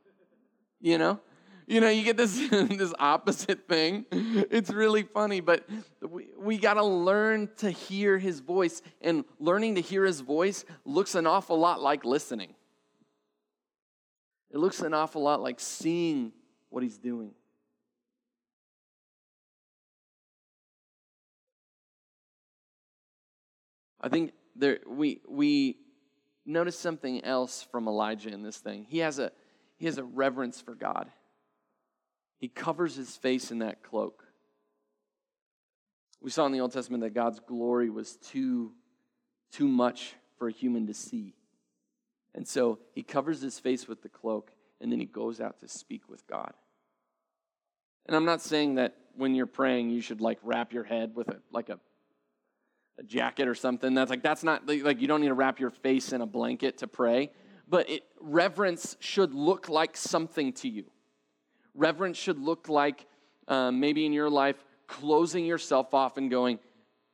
You 0.79 0.99
know, 0.99 1.19
you 1.65 1.81
know, 1.81 1.89
you 1.89 2.03
get 2.03 2.17
this 2.17 2.35
this 2.51 2.93
opposite 2.99 3.67
thing. 3.67 4.05
It's 4.11 4.69
really 4.69 5.03
funny, 5.03 5.39
but 5.39 5.67
we, 6.07 6.27
we 6.37 6.57
got 6.57 6.75
to 6.75 6.85
learn 6.85 7.49
to 7.57 7.71
hear 7.71 8.19
his 8.19 8.39
voice, 8.39 8.81
and 9.01 9.25
learning 9.39 9.75
to 9.75 9.81
hear 9.81 10.05
his 10.05 10.21
voice 10.21 10.65
looks 10.85 11.15
an 11.15 11.25
awful 11.25 11.57
lot 11.57 11.81
like 11.81 12.05
listening. 12.05 12.53
It 14.51 14.57
looks 14.57 14.81
an 14.81 14.93
awful 14.93 15.23
lot 15.23 15.41
like 15.41 15.59
seeing 15.59 16.33
what 16.69 16.83
he's 16.83 16.97
doing. 16.97 17.31
I 24.01 24.09
think 24.09 24.33
there 24.55 24.79
we 24.87 25.21
we 25.27 25.77
notice 26.45 26.77
something 26.77 27.23
else 27.23 27.65
from 27.71 27.87
Elijah 27.87 28.29
in 28.29 28.41
this 28.41 28.57
thing. 28.57 28.85
He 28.89 28.99
has 28.99 29.19
a 29.19 29.31
he 29.77 29.85
has 29.85 29.97
a 29.97 30.03
reverence 30.03 30.59
for 30.59 30.75
God. 30.75 31.09
He 32.37 32.47
covers 32.47 32.95
his 32.95 33.15
face 33.15 33.51
in 33.51 33.59
that 33.59 33.83
cloak. 33.83 34.23
We 36.21 36.31
saw 36.31 36.45
in 36.45 36.51
the 36.51 36.61
Old 36.61 36.73
Testament 36.73 37.03
that 37.03 37.13
God's 37.13 37.39
glory 37.39 37.89
was 37.89 38.15
too 38.17 38.73
too 39.51 39.67
much 39.67 40.15
for 40.37 40.47
a 40.47 40.51
human 40.51 40.87
to 40.87 40.93
see. 40.93 41.35
And 42.33 42.47
so 42.47 42.79
he 42.93 43.03
covers 43.03 43.41
his 43.41 43.59
face 43.59 43.87
with 43.87 44.01
the 44.01 44.09
cloak 44.09 44.51
and 44.79 44.91
then 44.91 44.99
he 44.99 45.05
goes 45.05 45.39
out 45.39 45.59
to 45.59 45.67
speak 45.67 46.09
with 46.09 46.25
God. 46.25 46.53
And 48.07 48.15
I'm 48.15 48.25
not 48.25 48.41
saying 48.41 48.75
that 48.75 48.95
when 49.15 49.35
you're 49.35 49.45
praying 49.45 49.91
you 49.91 50.01
should 50.01 50.21
like 50.21 50.39
wrap 50.41 50.73
your 50.73 50.83
head 50.83 51.15
with 51.15 51.27
a 51.29 51.37
like 51.51 51.69
a 51.69 51.79
a 52.97 53.03
jacket 53.03 53.47
or 53.47 53.55
something. 53.55 53.93
That's 53.93 54.09
like 54.09 54.23
that's 54.23 54.43
not 54.43 54.67
like 54.67 55.01
you 55.01 55.07
don't 55.07 55.21
need 55.21 55.27
to 55.27 55.33
wrap 55.33 55.59
your 55.59 55.71
face 55.71 56.13
in 56.13 56.21
a 56.21 56.25
blanket 56.25 56.79
to 56.79 56.87
pray, 56.87 57.31
but 57.67 57.89
it, 57.89 58.03
reverence 58.19 58.97
should 58.99 59.33
look 59.33 59.69
like 59.69 59.97
something 59.97 60.53
to 60.53 60.69
you. 60.69 60.85
Reverence 61.73 62.17
should 62.17 62.39
look 62.39 62.69
like 62.69 63.05
um, 63.47 63.79
maybe 63.79 64.05
in 64.05 64.13
your 64.13 64.29
life 64.29 64.57
closing 64.87 65.45
yourself 65.45 65.93
off 65.93 66.17
and 66.17 66.29
going, 66.29 66.59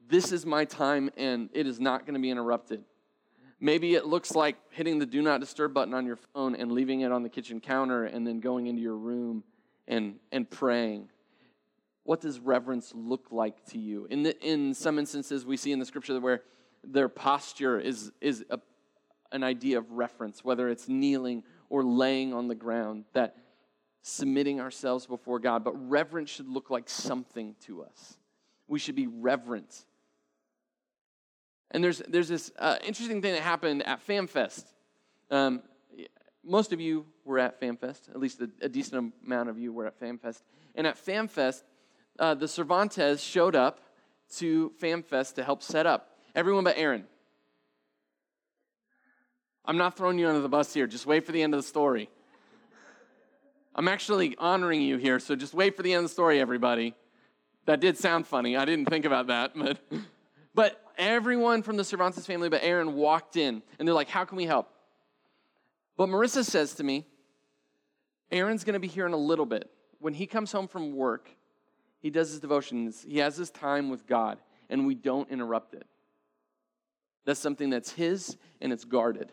"This 0.07 0.31
is 0.31 0.45
my 0.45 0.65
time, 0.65 1.09
and 1.17 1.49
it 1.53 1.67
is 1.67 1.79
not 1.79 2.05
going 2.05 2.15
to 2.15 2.21
be 2.21 2.29
interrupted." 2.29 2.83
Maybe 3.59 3.95
it 3.95 4.05
looks 4.05 4.35
like 4.35 4.55
hitting 4.69 4.99
the 4.99 5.05
do 5.07 5.21
not 5.21 5.39
disturb 5.39 5.73
button 5.73 5.95
on 5.95 6.05
your 6.05 6.17
phone 6.17 6.55
and 6.55 6.71
leaving 6.71 7.01
it 7.01 7.11
on 7.11 7.23
the 7.23 7.29
kitchen 7.29 7.59
counter 7.59 8.05
and 8.05 8.25
then 8.25 8.39
going 8.39 8.67
into 8.67 8.83
your 8.83 8.95
room 8.95 9.43
and, 9.87 10.17
and 10.31 10.47
praying 10.47 11.09
what 12.07 12.21
does 12.21 12.39
reverence 12.39 12.93
look 12.95 13.27
like 13.31 13.65
to 13.65 13.77
you? 13.77 14.07
In, 14.09 14.23
the, 14.23 14.39
in 14.39 14.73
some 14.73 14.97
instances, 14.97 15.45
we 15.45 15.57
see 15.57 15.73
in 15.73 15.79
the 15.79 15.85
scripture 15.85 16.17
where 16.21 16.41
their 16.81 17.09
posture 17.09 17.77
is, 17.77 18.13
is 18.21 18.45
a, 18.49 18.59
an 19.33 19.43
idea 19.43 19.77
of 19.77 19.91
reference, 19.91 20.41
whether 20.41 20.69
it's 20.69 20.87
kneeling 20.87 21.43
or 21.69 21.83
laying 21.83 22.33
on 22.33 22.47
the 22.47 22.55
ground, 22.55 23.03
that 23.11 23.35
submitting 24.03 24.61
ourselves 24.61 25.05
before 25.05 25.37
God. 25.39 25.65
But 25.65 25.73
reverence 25.89 26.29
should 26.29 26.47
look 26.47 26.69
like 26.69 26.87
something 26.87 27.55
to 27.65 27.83
us. 27.83 28.17
We 28.69 28.79
should 28.79 28.95
be 28.95 29.07
reverent. 29.07 29.85
And 31.71 31.83
there's, 31.83 32.01
there's 32.07 32.29
this 32.29 32.53
uh, 32.57 32.77
interesting 32.85 33.21
thing 33.21 33.33
that 33.33 33.43
happened 33.43 33.85
at 33.85 34.07
FamFest. 34.07 34.63
Um, 35.29 35.61
most 36.41 36.71
of 36.71 36.79
you 36.79 37.05
were 37.25 37.37
at 37.37 37.59
FamFest, 37.59 38.09
at 38.11 38.17
least 38.21 38.39
a, 38.39 38.49
a 38.61 38.69
decent 38.69 39.13
amount 39.25 39.49
of 39.49 39.59
you 39.59 39.73
were 39.73 39.85
at 39.85 39.99
FamFest. 39.99 40.41
And 40.73 40.87
at 40.87 40.95
FamFest, 40.95 41.63
uh, 42.19 42.33
the 42.33 42.47
Cervantes 42.47 43.21
showed 43.21 43.55
up 43.55 43.81
to 44.35 44.71
FamFest 44.81 45.35
to 45.35 45.43
help 45.43 45.63
set 45.63 45.85
up. 45.85 46.17
Everyone 46.35 46.63
but 46.63 46.77
Aaron. 46.77 47.05
I'm 49.65 49.77
not 49.77 49.97
throwing 49.97 50.17
you 50.17 50.27
under 50.27 50.39
the 50.39 50.49
bus 50.49 50.73
here. 50.73 50.87
Just 50.87 51.05
wait 51.05 51.25
for 51.25 51.31
the 51.31 51.41
end 51.41 51.53
of 51.53 51.59
the 51.59 51.67
story. 51.67 52.09
I'm 53.75 53.87
actually 53.87 54.35
honoring 54.37 54.81
you 54.81 54.97
here, 54.97 55.19
so 55.19 55.35
just 55.35 55.53
wait 55.53 55.75
for 55.75 55.83
the 55.83 55.93
end 55.93 55.99
of 55.99 56.09
the 56.09 56.13
story, 56.13 56.39
everybody. 56.39 56.95
That 57.65 57.79
did 57.79 57.97
sound 57.97 58.25
funny. 58.25 58.55
I 58.57 58.65
didn't 58.65 58.87
think 58.89 59.05
about 59.05 59.27
that, 59.27 59.51
but 59.55 59.77
but 60.55 60.81
everyone 60.97 61.61
from 61.61 61.77
the 61.77 61.83
Cervantes 61.83 62.25
family 62.25 62.49
but 62.49 62.63
Aaron 62.63 62.95
walked 62.95 63.35
in 63.35 63.61
and 63.77 63.87
they're 63.87 63.93
like, 63.93 64.09
"How 64.09 64.25
can 64.25 64.37
we 64.37 64.45
help?" 64.45 64.69
But 65.97 66.09
Marissa 66.09 66.43
says 66.43 66.73
to 66.75 66.83
me, 66.83 67.05
"Aaron's 68.31 68.63
going 68.63 68.73
to 68.73 68.79
be 68.79 68.87
here 68.87 69.05
in 69.05 69.13
a 69.13 69.17
little 69.17 69.45
bit. 69.45 69.69
When 69.99 70.13
he 70.13 70.25
comes 70.25 70.51
home 70.51 70.67
from 70.67 70.95
work, 70.95 71.29
he 72.07 72.11
does 72.11 72.29
his 72.29 72.39
devotions, 72.39 73.05
he 73.05 73.17
has 73.17 73.35
his 73.35 73.49
time 73.49 73.89
with 73.89 74.07
God, 74.07 74.37
and 74.69 74.87
we 74.87 74.95
don't 74.95 75.29
interrupt 75.29 75.73
it. 75.73 75.85
That's 77.25 77.37
something 77.37 77.69
that's 77.69 77.91
his 77.91 78.37
and 78.61 78.71
it's 78.71 78.85
guarded. 78.85 79.29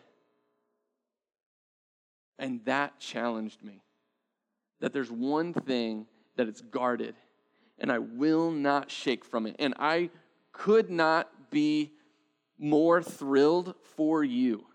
And 2.37 2.59
that 2.65 2.99
challenged 2.99 3.63
me. 3.63 3.81
That 4.81 4.91
there's 4.91 5.09
one 5.09 5.53
thing 5.53 6.05
that 6.35 6.49
it's 6.49 6.59
guarded, 6.59 7.15
and 7.79 7.89
I 7.89 7.99
will 7.99 8.51
not 8.51 8.91
shake 8.91 9.23
from 9.23 9.47
it. 9.47 9.55
And 9.57 9.73
I 9.79 10.09
could 10.51 10.89
not 10.89 11.49
be 11.51 11.93
more 12.59 13.01
thrilled 13.01 13.75
for 13.95 14.21
you 14.21 14.65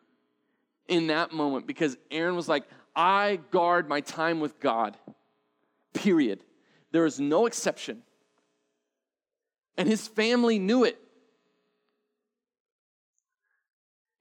in 0.88 1.08
that 1.08 1.32
moment 1.32 1.66
because 1.66 1.98
Aaron 2.10 2.34
was 2.34 2.48
like, 2.48 2.64
I 2.96 3.40
guard 3.50 3.90
my 3.90 4.00
time 4.00 4.40
with 4.40 4.58
God, 4.58 4.96
period. 5.92 6.44
There 6.92 7.06
is 7.06 7.20
no 7.20 7.46
exception. 7.46 8.02
And 9.76 9.88
his 9.88 10.06
family 10.08 10.58
knew 10.58 10.84
it. 10.84 10.98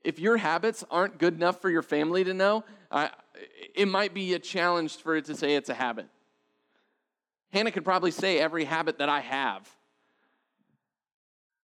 If 0.03 0.19
your 0.19 0.37
habits 0.37 0.83
aren't 0.89 1.17
good 1.17 1.35
enough 1.35 1.61
for 1.61 1.69
your 1.69 1.81
family 1.81 2.23
to 2.23 2.33
know, 2.33 2.63
uh, 2.89 3.09
it 3.75 3.87
might 3.87 4.13
be 4.13 4.33
a 4.33 4.39
challenge 4.39 4.97
for 4.97 5.15
it 5.15 5.25
to 5.25 5.35
say 5.35 5.55
it's 5.55 5.69
a 5.69 5.73
habit. 5.73 6.07
Hannah 7.51 7.71
could 7.71 7.83
probably 7.83 8.11
say 8.11 8.39
every 8.39 8.63
habit 8.63 8.99
that 8.99 9.09
I 9.09 9.19
have. 9.19 9.69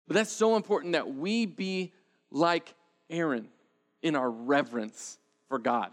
But 0.07 0.15
that's 0.15 0.33
so 0.33 0.57
important 0.57 0.95
that 0.95 1.15
we 1.15 1.47
be 1.47 1.93
like 2.31 2.75
Aaron 3.11 3.49
in 4.03 4.17
our 4.17 4.31
reverence 4.31 5.19
for 5.49 5.59
God. 5.59 5.91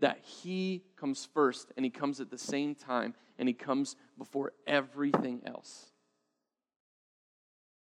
That 0.00 0.18
he 0.22 0.82
comes 0.96 1.28
first 1.32 1.72
and 1.76 1.84
he 1.84 1.90
comes 1.90 2.20
at 2.20 2.30
the 2.30 2.38
same 2.38 2.74
time 2.74 3.14
and 3.38 3.48
he 3.48 3.54
comes 3.54 3.96
before 4.18 4.52
everything 4.66 5.42
else. 5.46 5.86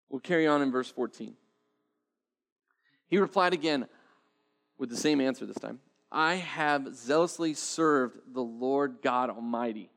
We'll 0.09 0.19
carry 0.19 0.47
on 0.47 0.61
in 0.61 0.71
verse 0.71 0.89
14. 0.89 1.35
He 3.07 3.17
replied 3.17 3.53
again 3.53 3.87
with 4.77 4.89
the 4.89 4.97
same 4.97 5.21
answer 5.21 5.45
this 5.45 5.57
time 5.57 5.79
I 6.11 6.35
have 6.35 6.95
zealously 6.95 7.55
served 7.55 8.19
the 8.33 8.43
Lord 8.43 8.97
God 9.01 9.31
Almighty, 9.31 9.89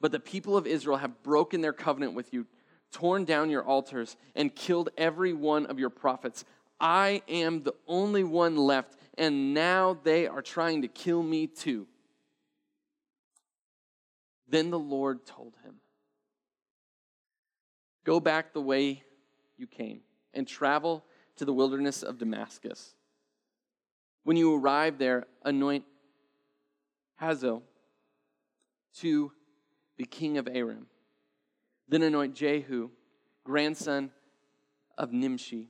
but 0.00 0.12
the 0.12 0.20
people 0.20 0.56
of 0.56 0.66
Israel 0.66 0.98
have 0.98 1.22
broken 1.22 1.62
their 1.62 1.72
covenant 1.72 2.14
with 2.14 2.34
you, 2.34 2.46
torn 2.92 3.24
down 3.24 3.48
your 3.48 3.64
altars, 3.64 4.16
and 4.34 4.54
killed 4.54 4.90
every 4.98 5.32
one 5.32 5.64
of 5.66 5.78
your 5.78 5.90
prophets. 5.90 6.44
I 6.78 7.22
am 7.28 7.62
the 7.62 7.74
only 7.88 8.24
one 8.24 8.56
left, 8.56 8.98
and 9.16 9.54
now 9.54 9.98
they 10.04 10.26
are 10.26 10.42
trying 10.42 10.82
to 10.82 10.88
kill 10.88 11.22
me 11.22 11.46
too. 11.46 11.86
Then 14.54 14.70
the 14.70 14.78
Lord 14.78 15.26
told 15.26 15.56
him, 15.64 15.80
Go 18.04 18.20
back 18.20 18.52
the 18.52 18.60
way 18.60 19.02
you 19.56 19.66
came 19.66 20.02
and 20.32 20.46
travel 20.46 21.04
to 21.38 21.44
the 21.44 21.52
wilderness 21.52 22.04
of 22.04 22.18
Damascus. 22.18 22.94
When 24.22 24.36
you 24.36 24.54
arrive 24.54 24.96
there, 24.96 25.26
anoint 25.42 25.84
Hazael 27.16 27.64
to 28.98 29.32
be 29.96 30.04
king 30.04 30.38
of 30.38 30.46
Aram. 30.46 30.86
Then 31.88 32.02
anoint 32.02 32.36
Jehu, 32.36 32.90
grandson 33.42 34.12
of 34.96 35.12
Nimshi, 35.12 35.66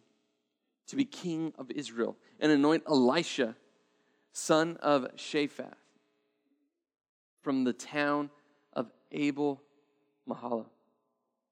to 0.89 0.97
be 0.97 1.07
king 1.07 1.55
of 1.57 1.71
Israel. 1.71 2.19
And 2.39 2.53
anoint 2.53 2.83
Elisha, 2.87 3.57
son 4.35 4.77
of 4.83 5.07
Shaphat, 5.17 5.73
from 7.41 7.65
the 7.65 7.73
town 7.73 8.29
Abel 9.15 9.63
Meholah 10.29 10.67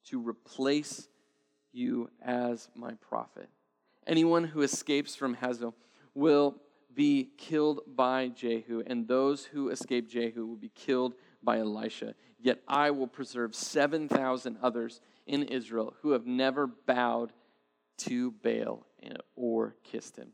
to 0.06 0.20
replace 0.20 1.08
you 1.72 2.10
as 2.20 2.68
my 2.74 2.92
prophet. 2.94 3.48
Anyone 4.06 4.44
who 4.44 4.62
escapes 4.62 5.14
from 5.14 5.34
Hazael 5.34 5.74
will 6.14 6.56
be 6.94 7.30
killed 7.38 7.80
by 7.86 8.28
Jehu, 8.28 8.82
and 8.86 9.08
those 9.08 9.44
who 9.46 9.70
escape 9.70 10.08
Jehu 10.08 10.44
will 10.44 10.56
be 10.56 10.72
killed 10.74 11.14
by 11.42 11.58
Elisha. 11.58 12.14
Yet 12.38 12.60
I 12.68 12.90
will 12.90 13.06
preserve 13.06 13.54
7,000 13.54 14.58
others 14.62 15.00
in 15.26 15.44
Israel 15.44 15.94
who 16.02 16.10
have 16.10 16.26
never 16.26 16.66
bowed 16.66 17.32
to 17.98 18.32
Baal 18.32 18.86
or 19.36 19.76
kissed 19.84 20.16
him. 20.16 20.32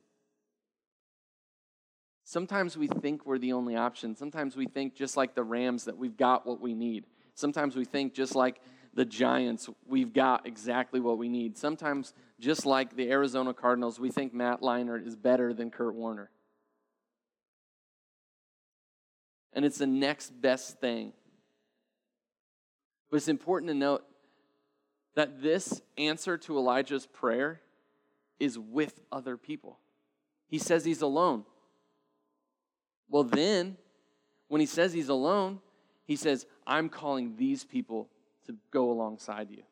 Sometimes 2.24 2.76
we 2.76 2.88
think 2.88 3.24
we're 3.24 3.38
the 3.38 3.52
only 3.52 3.76
option. 3.76 4.14
Sometimes 4.14 4.56
we 4.56 4.66
think, 4.66 4.94
just 4.94 5.16
like 5.16 5.34
the 5.34 5.42
Rams, 5.42 5.84
that 5.84 5.96
we've 5.96 6.16
got 6.16 6.46
what 6.46 6.60
we 6.60 6.74
need. 6.74 7.04
Sometimes 7.38 7.76
we 7.76 7.84
think, 7.84 8.14
just 8.14 8.34
like 8.34 8.60
the 8.94 9.04
Giants, 9.04 9.68
we've 9.86 10.12
got 10.12 10.44
exactly 10.44 10.98
what 10.98 11.18
we 11.18 11.28
need. 11.28 11.56
Sometimes, 11.56 12.12
just 12.40 12.66
like 12.66 12.96
the 12.96 13.12
Arizona 13.12 13.54
Cardinals, 13.54 14.00
we 14.00 14.10
think 14.10 14.34
Matt 14.34 14.60
Leinart 14.60 15.06
is 15.06 15.14
better 15.14 15.54
than 15.54 15.70
Kurt 15.70 15.94
Warner. 15.94 16.30
And 19.52 19.64
it's 19.64 19.78
the 19.78 19.86
next 19.86 20.30
best 20.40 20.80
thing 20.80 21.12
But 23.08 23.18
it's 23.18 23.28
important 23.28 23.70
to 23.70 23.74
note 23.74 24.04
that 25.14 25.40
this 25.40 25.80
answer 25.96 26.36
to 26.38 26.58
Elijah's 26.58 27.06
prayer 27.06 27.60
is 28.40 28.58
with 28.58 29.00
other 29.12 29.36
people. 29.36 29.78
He 30.48 30.58
says 30.58 30.84
he's 30.84 31.02
alone. 31.02 31.44
Well, 33.08 33.24
then, 33.24 33.76
when 34.48 34.60
he 34.60 34.66
says 34.66 34.92
he's 34.92 35.08
alone, 35.08 35.60
he 36.08 36.16
says, 36.16 36.46
I'm 36.66 36.88
calling 36.88 37.36
these 37.36 37.64
people 37.64 38.08
to 38.46 38.56
go 38.70 38.90
alongside 38.90 39.50
you. 39.50 39.62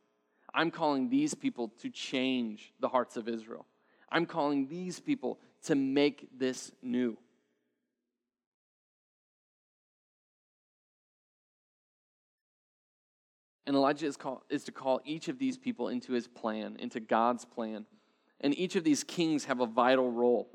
I'm 0.52 0.70
calling 0.70 1.08
these 1.08 1.32
people 1.34 1.72
to 1.80 1.88
change 1.88 2.74
the 2.78 2.88
hearts 2.88 3.16
of 3.16 3.26
Israel. 3.26 3.64
I'm 4.12 4.26
calling 4.26 4.68
these 4.68 5.00
people 5.00 5.40
to 5.64 5.74
make 5.74 6.28
this 6.38 6.70
new. 6.82 7.16
And 13.66 13.74
Elijah 13.74 14.06
is, 14.06 14.18
call, 14.18 14.44
is 14.50 14.64
to 14.64 14.72
call 14.72 15.00
each 15.06 15.28
of 15.28 15.38
these 15.38 15.56
people 15.56 15.88
into 15.88 16.12
his 16.12 16.28
plan, 16.28 16.76
into 16.78 17.00
God's 17.00 17.46
plan. 17.46 17.86
And 18.42 18.56
each 18.58 18.76
of 18.76 18.84
these 18.84 19.02
kings 19.02 19.46
have 19.46 19.60
a 19.60 19.66
vital 19.66 20.12
role. 20.12 20.50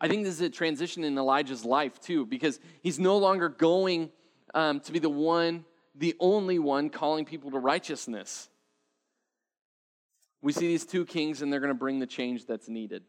I 0.00 0.06
think 0.06 0.24
this 0.24 0.34
is 0.34 0.40
a 0.40 0.48
transition 0.48 1.02
in 1.02 1.18
Elijah's 1.18 1.64
life, 1.64 2.00
too, 2.00 2.24
because 2.24 2.60
he's 2.80 3.00
no 3.00 3.18
longer 3.18 3.48
going 3.48 4.10
um, 4.54 4.80
to 4.80 4.92
be 4.92 4.98
the 4.98 5.10
one, 5.10 5.64
the 5.94 6.14
only 6.20 6.58
one 6.58 6.90
calling 6.90 7.24
people 7.24 7.50
to 7.50 7.58
righteousness. 7.58 8.48
We 10.42 10.52
see 10.52 10.66
these 10.66 10.86
two 10.86 11.04
kings, 11.04 11.42
and 11.42 11.52
they're 11.52 11.60
going 11.60 11.72
to 11.72 11.78
bring 11.78 11.98
the 11.98 12.06
change 12.06 12.46
that's 12.46 12.68
needed. 12.68 13.02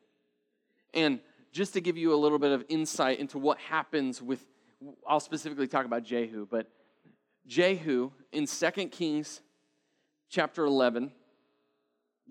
And 0.94 1.20
just 1.52 1.74
to 1.74 1.82
give 1.82 1.98
you 1.98 2.14
a 2.14 2.18
little 2.18 2.40
bit 2.40 2.52
of 2.52 2.66
insight 2.70 3.20
into 3.20 3.38
what 3.38 3.58
happens 3.60 4.22
with, 4.22 4.46
I'll 5.08 5.20
specifically 5.20 5.68
talk 5.68 5.86
about 5.86 6.04
Jehu, 6.04 6.48
but 6.50 6.70
Jehu 7.48 8.12
in 8.32 8.46
2 8.46 8.72
Kings 8.88 9.42
chapter 10.30 10.66
11, 10.66 11.12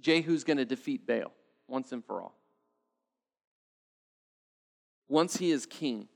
Jehu's 0.01 0.45
going 0.45 0.57
to 0.57 0.65
defeat 0.65 1.07
Baal 1.07 1.33
once 1.69 1.93
and 1.93 2.05
for 2.05 2.23
all. 2.23 2.35
Once 5.09 5.37
he 5.37 5.51
is 5.51 5.67
king, 5.67 6.09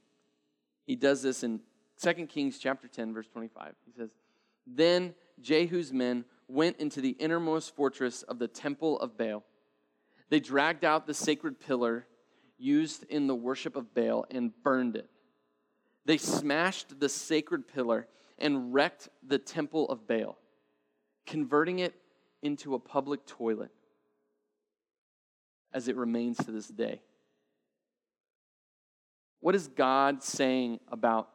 he 0.87 0.95
does 0.95 1.23
this 1.23 1.43
in 1.43 1.61
2 2.01 2.27
Kings 2.27 2.59
chapter 2.59 2.89
10 2.89 3.15
verse 3.15 3.29
25. 3.29 3.75
He 3.87 3.93
says, 3.93 4.11
"Then 4.67 5.15
Jehu's 5.41 5.93
men 5.93 6.25
went 6.49 6.79
into 6.79 7.01
the 7.01 7.11
innermost 7.11 7.75
fortress 7.75 8.23
of 8.23 8.39
the 8.39 8.49
temple 8.49 8.99
of 9.01 9.17
Baal. 9.17 9.45
They 10.29 10.41
dragged 10.41 10.85
out 10.85 11.07
the 11.07 11.15
sacred 11.15 11.61
pillar 11.61 12.07
used 12.59 13.05
in 13.05 13.27
the 13.27 13.35
worship 13.35 13.77
of 13.77 13.95
Baal 13.95 14.27
and 14.31 14.53
burned 14.63 14.97
it. 14.97 15.09
They 16.05 16.19
smashed 16.19 17.01
the 17.01 17.09
sacred 17.09 17.67
pillar 17.67 18.09
and 18.39 18.75
wrecked 18.75 19.09
the 19.23 19.39
temple 19.39 19.89
of 19.89 20.07
Baal, 20.07 20.39
converting 21.27 21.79
it 21.79 21.95
into 22.43 22.75
a 22.75 22.79
public 22.79 23.25
toilet, 23.27 23.71
as 25.73 25.89
it 25.89 25.97
remains 25.97 26.37
to 26.39 26.53
this 26.53 26.69
day. 26.69 27.01
What 29.41 29.55
is 29.55 29.69
God 29.69 30.23
saying 30.23 30.81
about 30.89 31.31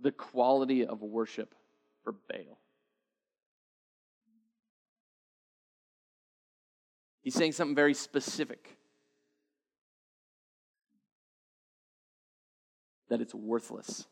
the 0.00 0.12
quality 0.12 0.86
of 0.86 1.02
worship 1.02 1.54
for 2.04 2.12
Baal? 2.12 2.58
He's 7.22 7.34
saying 7.34 7.52
something 7.52 7.74
very 7.74 7.94
specific 7.94 8.78
that 13.08 13.20
it's 13.20 13.34
worthless. 13.34 14.06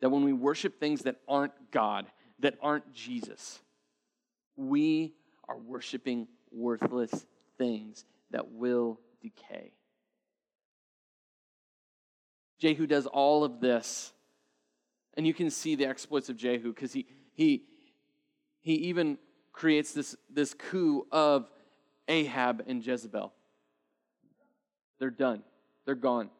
That 0.00 0.10
when 0.10 0.24
we 0.24 0.32
worship 0.32 0.78
things 0.78 1.02
that 1.02 1.16
aren't 1.26 1.70
God, 1.70 2.06
that 2.40 2.58
aren't 2.60 2.92
Jesus, 2.92 3.60
we 4.56 5.14
are 5.48 5.56
worshiping 5.56 6.28
worthless 6.50 7.24
things 7.56 8.04
that 8.30 8.52
will 8.52 9.00
decay. 9.22 9.72
Jehu 12.58 12.86
does 12.86 13.06
all 13.06 13.44
of 13.44 13.60
this, 13.60 14.12
and 15.14 15.26
you 15.26 15.34
can 15.34 15.50
see 15.50 15.74
the 15.74 15.86
exploits 15.86 16.28
of 16.28 16.36
Jehu 16.36 16.72
because 16.72 16.92
he, 16.92 17.06
he, 17.34 17.64
he 18.60 18.74
even 18.74 19.18
creates 19.52 19.92
this, 19.92 20.16
this 20.30 20.54
coup 20.54 21.06
of 21.10 21.50
Ahab 22.08 22.64
and 22.66 22.84
Jezebel. 22.84 23.32
They're 24.98 25.10
done, 25.10 25.42
they're 25.84 25.94
gone. 25.94 26.30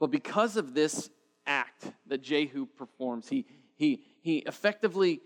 But 0.00 0.10
because 0.10 0.56
of 0.56 0.74
this 0.74 1.10
act 1.46 1.86
that 2.08 2.22
Jehu 2.22 2.66
performs, 2.66 3.28
he, 3.28 3.46
he, 3.76 4.02
he 4.20 4.38
effectively, 4.38 5.20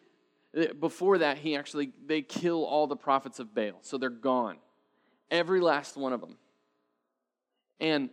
before 0.78 1.18
that, 1.18 1.38
he 1.38 1.56
actually, 1.56 1.92
they 2.04 2.20
kill 2.20 2.64
all 2.64 2.86
the 2.86 2.96
prophets 2.96 3.38
of 3.38 3.54
Baal. 3.54 3.78
So 3.80 3.96
they're 3.96 4.10
gone. 4.10 4.58
Every 5.30 5.60
last 5.60 5.96
one 5.96 6.12
of 6.12 6.20
them. 6.20 6.36
And 7.80 8.10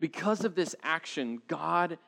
because 0.00 0.44
of 0.44 0.54
this 0.54 0.74
action, 0.82 1.40
God 1.46 1.98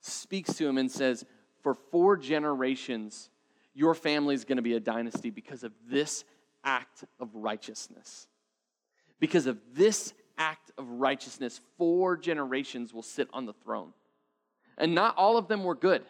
speaks 0.00 0.54
to 0.54 0.66
him 0.66 0.78
and 0.78 0.90
says, 0.90 1.24
For 1.62 1.74
four 1.74 2.16
generations, 2.16 3.30
your 3.74 3.94
family 3.94 4.34
is 4.34 4.44
going 4.44 4.56
to 4.56 4.62
be 4.62 4.74
a 4.74 4.80
dynasty 4.80 5.30
because 5.30 5.62
of 5.62 5.72
this 5.88 6.24
act 6.64 7.04
of 7.20 7.34
righteousness. 7.34 8.26
Because 9.20 9.46
of 9.46 9.58
this 9.74 10.12
act 10.38 10.70
of 10.78 10.88
righteousness, 10.88 11.60
four 11.78 12.16
generations 12.16 12.92
will 12.92 13.02
sit 13.02 13.28
on 13.32 13.46
the 13.46 13.52
throne. 13.52 13.92
And 14.78 14.94
not 14.94 15.16
all 15.16 15.36
of 15.36 15.48
them 15.48 15.64
were 15.64 15.74
good. 15.74 16.02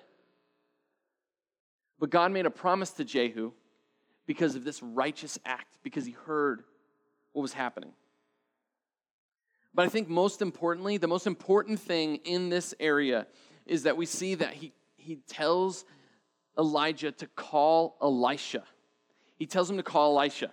But 1.99 2.11
God 2.11 2.33
made 2.33 2.47
a 2.47 2.51
promise 2.51 2.91
to 2.93 3.05
Jehu 3.05 3.53
because 4.27 4.55
of 4.57 4.65
this 4.65 4.83
righteous 4.83 5.39
act, 5.45 5.79
because 5.83 6.05
he 6.05 6.13
heard 6.13 6.65
what 7.33 7.43
was 7.43 7.53
happening. 7.53 7.93
But 9.77 9.85
I 9.85 9.89
think 9.91 10.09
most 10.09 10.41
importantly, 10.41 10.97
the 10.97 11.07
most 11.07 11.27
important 11.27 11.79
thing 11.79 12.17
in 12.25 12.49
this 12.49 12.75
area 12.81 13.27
is 13.67 13.83
that 13.83 13.95
we 13.95 14.07
see 14.07 14.35
that 14.37 14.55
he, 14.55 14.73
he 14.97 15.17
tells 15.29 15.85
Elijah 16.59 17.13
to 17.13 17.27
call 17.27 17.99
Elisha. 18.01 18.65
He 19.37 19.45
tells 19.45 19.71
him 19.71 19.77
to 19.77 19.83
call 19.83 20.19
Elisha. 20.19 20.51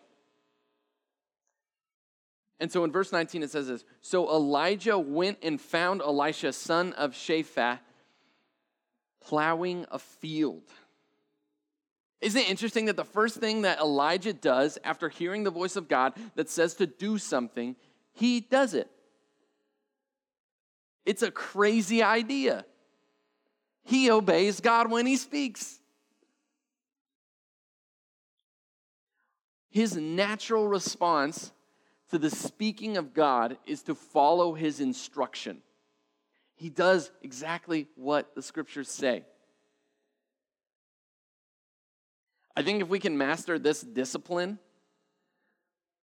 And 2.59 2.69
so 2.69 2.83
in 2.83 2.91
verse 2.91 3.13
19 3.13 3.43
it 3.43 3.49
says 3.49 3.69
this 3.69 3.85
So 4.01 4.29
Elijah 4.29 4.99
went 4.99 5.37
and 5.41 5.59
found 5.59 6.01
Elisha, 6.01 6.51
son 6.51 6.91
of 6.91 7.13
Shaphat, 7.13 7.79
plowing 9.21 9.85
a 9.89 9.99
field. 9.99 10.63
Isn't 12.19 12.41
it 12.41 12.49
interesting 12.49 12.85
that 12.85 12.97
the 12.97 13.05
first 13.05 13.37
thing 13.37 13.61
that 13.61 13.79
Elijah 13.79 14.33
does 14.33 14.77
after 14.83 15.07
hearing 15.07 15.45
the 15.45 15.49
voice 15.49 15.77
of 15.77 15.87
God 15.87 16.13
that 16.35 16.49
says 16.49 16.73
to 16.75 16.85
do 16.85 17.17
something, 17.17 17.77
he 18.11 18.41
does 18.41 18.73
it? 18.73 18.89
It's 21.05 21.21
a 21.21 21.31
crazy 21.31 22.01
idea. 22.01 22.65
He 23.83 24.09
obeys 24.09 24.61
God 24.61 24.89
when 24.89 25.05
he 25.05 25.17
speaks. 25.17 25.79
His 29.69 29.97
natural 29.97 30.67
response 30.67 31.51
to 32.11 32.19
the 32.19 32.29
speaking 32.29 32.95
of 32.95 33.13
God 33.13 33.57
is 33.65 33.81
to 33.83 33.95
follow 33.95 34.53
his 34.53 34.79
instruction. 34.79 35.61
He 36.55 36.69
does 36.69 37.11
exactly 37.23 37.87
what 37.95 38.35
the 38.35 38.41
scriptures 38.41 38.89
say. 38.89 39.25
I 42.55 42.61
think 42.61 42.81
if 42.81 42.87
we 42.87 42.99
can 42.99 43.17
master 43.17 43.57
this 43.57 43.81
discipline, 43.81 44.59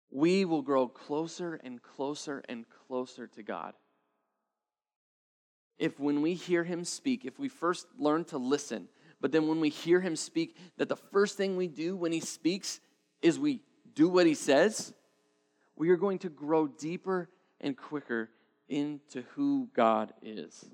we 0.09 0.43
will 0.43 0.63
grow 0.63 0.87
closer 0.87 1.61
and 1.63 1.81
closer 1.81 2.43
and 2.49 2.65
closer 2.87 3.27
to 3.27 3.43
God. 3.43 3.73
If 5.77 5.99
when 5.99 6.21
we 6.21 6.33
hear 6.33 6.63
him 6.63 6.83
speak, 6.83 7.25
if 7.25 7.39
we 7.39 7.47
first 7.47 7.87
learn 7.97 8.25
to 8.25 8.37
listen, 8.37 8.87
but 9.19 9.31
then 9.31 9.47
when 9.47 9.59
we 9.59 9.69
hear 9.69 9.99
him 9.99 10.15
speak, 10.15 10.57
that 10.77 10.89
the 10.89 10.95
first 10.95 11.37
thing 11.37 11.55
we 11.55 11.67
do 11.67 11.95
when 11.95 12.11
he 12.11 12.19
speaks 12.19 12.79
is 13.21 13.39
we 13.39 13.61
do 13.93 14.09
what 14.09 14.25
he 14.25 14.33
says, 14.33 14.93
we 15.75 15.89
are 15.89 15.97
going 15.97 16.19
to 16.19 16.29
grow 16.29 16.67
deeper 16.67 17.29
and 17.59 17.77
quicker 17.77 18.29
into 18.67 19.21
who 19.35 19.69
God 19.75 20.13
is. 20.21 20.65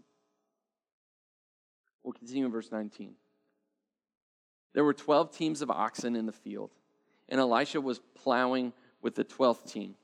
We'll 2.03 2.13
continue 2.13 2.45
in 2.45 2.51
verse 2.51 2.71
19. 2.71 3.15
There 4.73 4.83
were 4.83 4.93
12 4.93 5.35
teams 5.35 5.61
of 5.61 5.71
oxen 5.71 6.15
in 6.15 6.25
the 6.25 6.31
field, 6.31 6.71
and 7.27 7.39
Elisha 7.39 7.81
was 7.81 7.99
plowing 8.15 8.73
with 9.01 9.15
the 9.15 9.25
12th 9.25 9.71
team. 9.71 9.95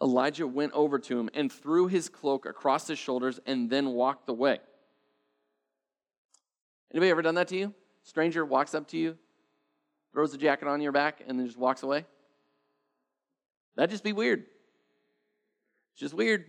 Elijah 0.00 0.46
went 0.46 0.72
over 0.72 0.98
to 0.98 1.18
him 1.18 1.28
and 1.34 1.50
threw 1.50 1.88
his 1.88 2.08
cloak 2.08 2.46
across 2.46 2.86
his 2.86 2.98
shoulders 2.98 3.40
and 3.46 3.68
then 3.68 3.90
walked 3.90 4.28
away. 4.28 4.60
Anybody 6.92 7.10
ever 7.10 7.22
done 7.22 7.34
that 7.34 7.48
to 7.48 7.56
you? 7.56 7.74
Stranger 8.02 8.44
walks 8.44 8.74
up 8.74 8.86
to 8.88 8.96
you, 8.96 9.18
throws 10.12 10.32
the 10.32 10.38
jacket 10.38 10.68
on 10.68 10.80
your 10.80 10.92
back, 10.92 11.22
and 11.26 11.38
then 11.38 11.46
just 11.46 11.58
walks 11.58 11.82
away? 11.82 12.06
That'd 13.76 13.90
just 13.90 14.04
be 14.04 14.12
weird. 14.12 14.44
It's 15.92 16.00
just 16.00 16.14
weird. 16.14 16.46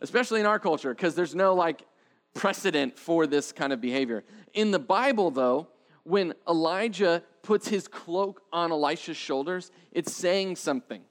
Especially 0.00 0.40
in 0.40 0.46
our 0.46 0.58
culture, 0.58 0.94
because 0.94 1.14
there's 1.14 1.34
no 1.34 1.54
like 1.54 1.82
precedent 2.34 2.98
for 2.98 3.26
this 3.26 3.52
kind 3.52 3.72
of 3.72 3.80
behavior. 3.80 4.24
In 4.54 4.70
the 4.70 4.78
Bible, 4.78 5.30
though, 5.30 5.68
when 6.04 6.34
Elijah 6.48 7.22
puts 7.42 7.68
his 7.68 7.86
cloak 7.88 8.42
on 8.52 8.72
Elisha's 8.72 9.16
shoulders, 9.16 9.70
it's 9.92 10.12
saying 10.12 10.56
something. 10.56 11.02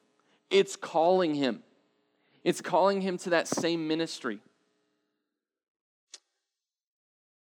It's 0.50 0.76
calling 0.76 1.36
him. 1.36 1.64
It's 2.44 2.62
calling 2.62 3.02
him 3.02 3.18
to 3.20 3.32
that 3.32 3.48
same 3.48 3.88
ministry. 3.88 4.40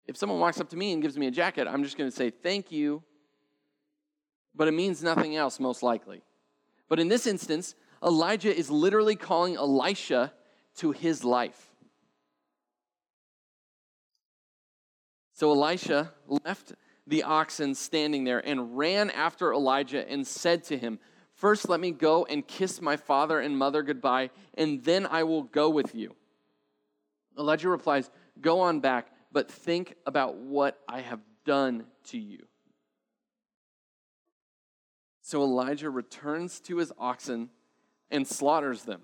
If 0.08 0.18
someone 0.18 0.39
walks 0.39 0.60
up 0.60 0.70
to 0.70 0.78
me 0.78 0.94
and 0.94 1.02
gives 1.02 1.18
me 1.18 1.28
a 1.28 1.32
jacket, 1.32 1.68
I'm 1.68 1.84
just 1.84 1.98
going 1.98 2.10
to 2.10 2.15
say 2.15 2.30
thank 2.30 2.72
you, 2.72 3.04
but 4.56 4.68
it 4.68 4.72
means 4.74 5.04
nothing 5.04 5.36
else, 5.36 5.60
most 5.60 5.84
likely. 5.84 6.22
But 6.88 7.00
in 7.00 7.08
this 7.08 7.28
instance, 7.28 7.76
Elijah 8.04 8.56
is 8.56 8.70
literally 8.70 9.15
calling 9.15 9.56
Elisha 9.56 10.32
to 10.78 10.91
his 10.91 11.24
life. 11.24 11.72
So 15.34 15.52
Elisha 15.52 16.13
left 16.28 16.74
the 17.08 17.24
oxen 17.24 17.76
standing 17.76 18.24
there 18.24 18.39
and 18.39 18.78
ran 18.78 19.10
after 19.10 19.54
Elijah 19.54 20.10
and 20.10 20.26
said 20.26 20.63
to 20.65 20.78
him, 20.78 21.00
First, 21.36 21.67
let 21.67 21.80
me 21.80 21.91
go 21.91 22.26
and 22.26 22.48
kiss 22.48 22.82
my 22.82 22.95
father 22.95 23.39
and 23.39 23.58
mother 23.58 23.84
goodbye, 23.84 24.30
and 24.54 24.84
then 24.84 25.06
I 25.06 25.24
will 25.24 25.43
go 25.43 25.69
with 25.69 25.93
you. 25.93 26.15
Elijah 27.38 27.69
replies, 27.69 28.10
Go 28.39 28.62
on 28.62 28.80
back, 28.80 29.12
but 29.32 29.52
think 29.52 29.95
about 30.06 30.36
what 30.36 30.80
I 30.88 31.02
have 31.02 31.19
done 31.45 31.86
to 32.06 32.17
you. 32.17 32.45
So 35.21 35.41
Elijah 35.41 35.89
returns 35.89 36.60
to 36.62 36.78
his 36.78 36.93
oxen 36.98 37.50
and 38.10 38.28
slaughters 38.28 38.84
them. 38.84 39.02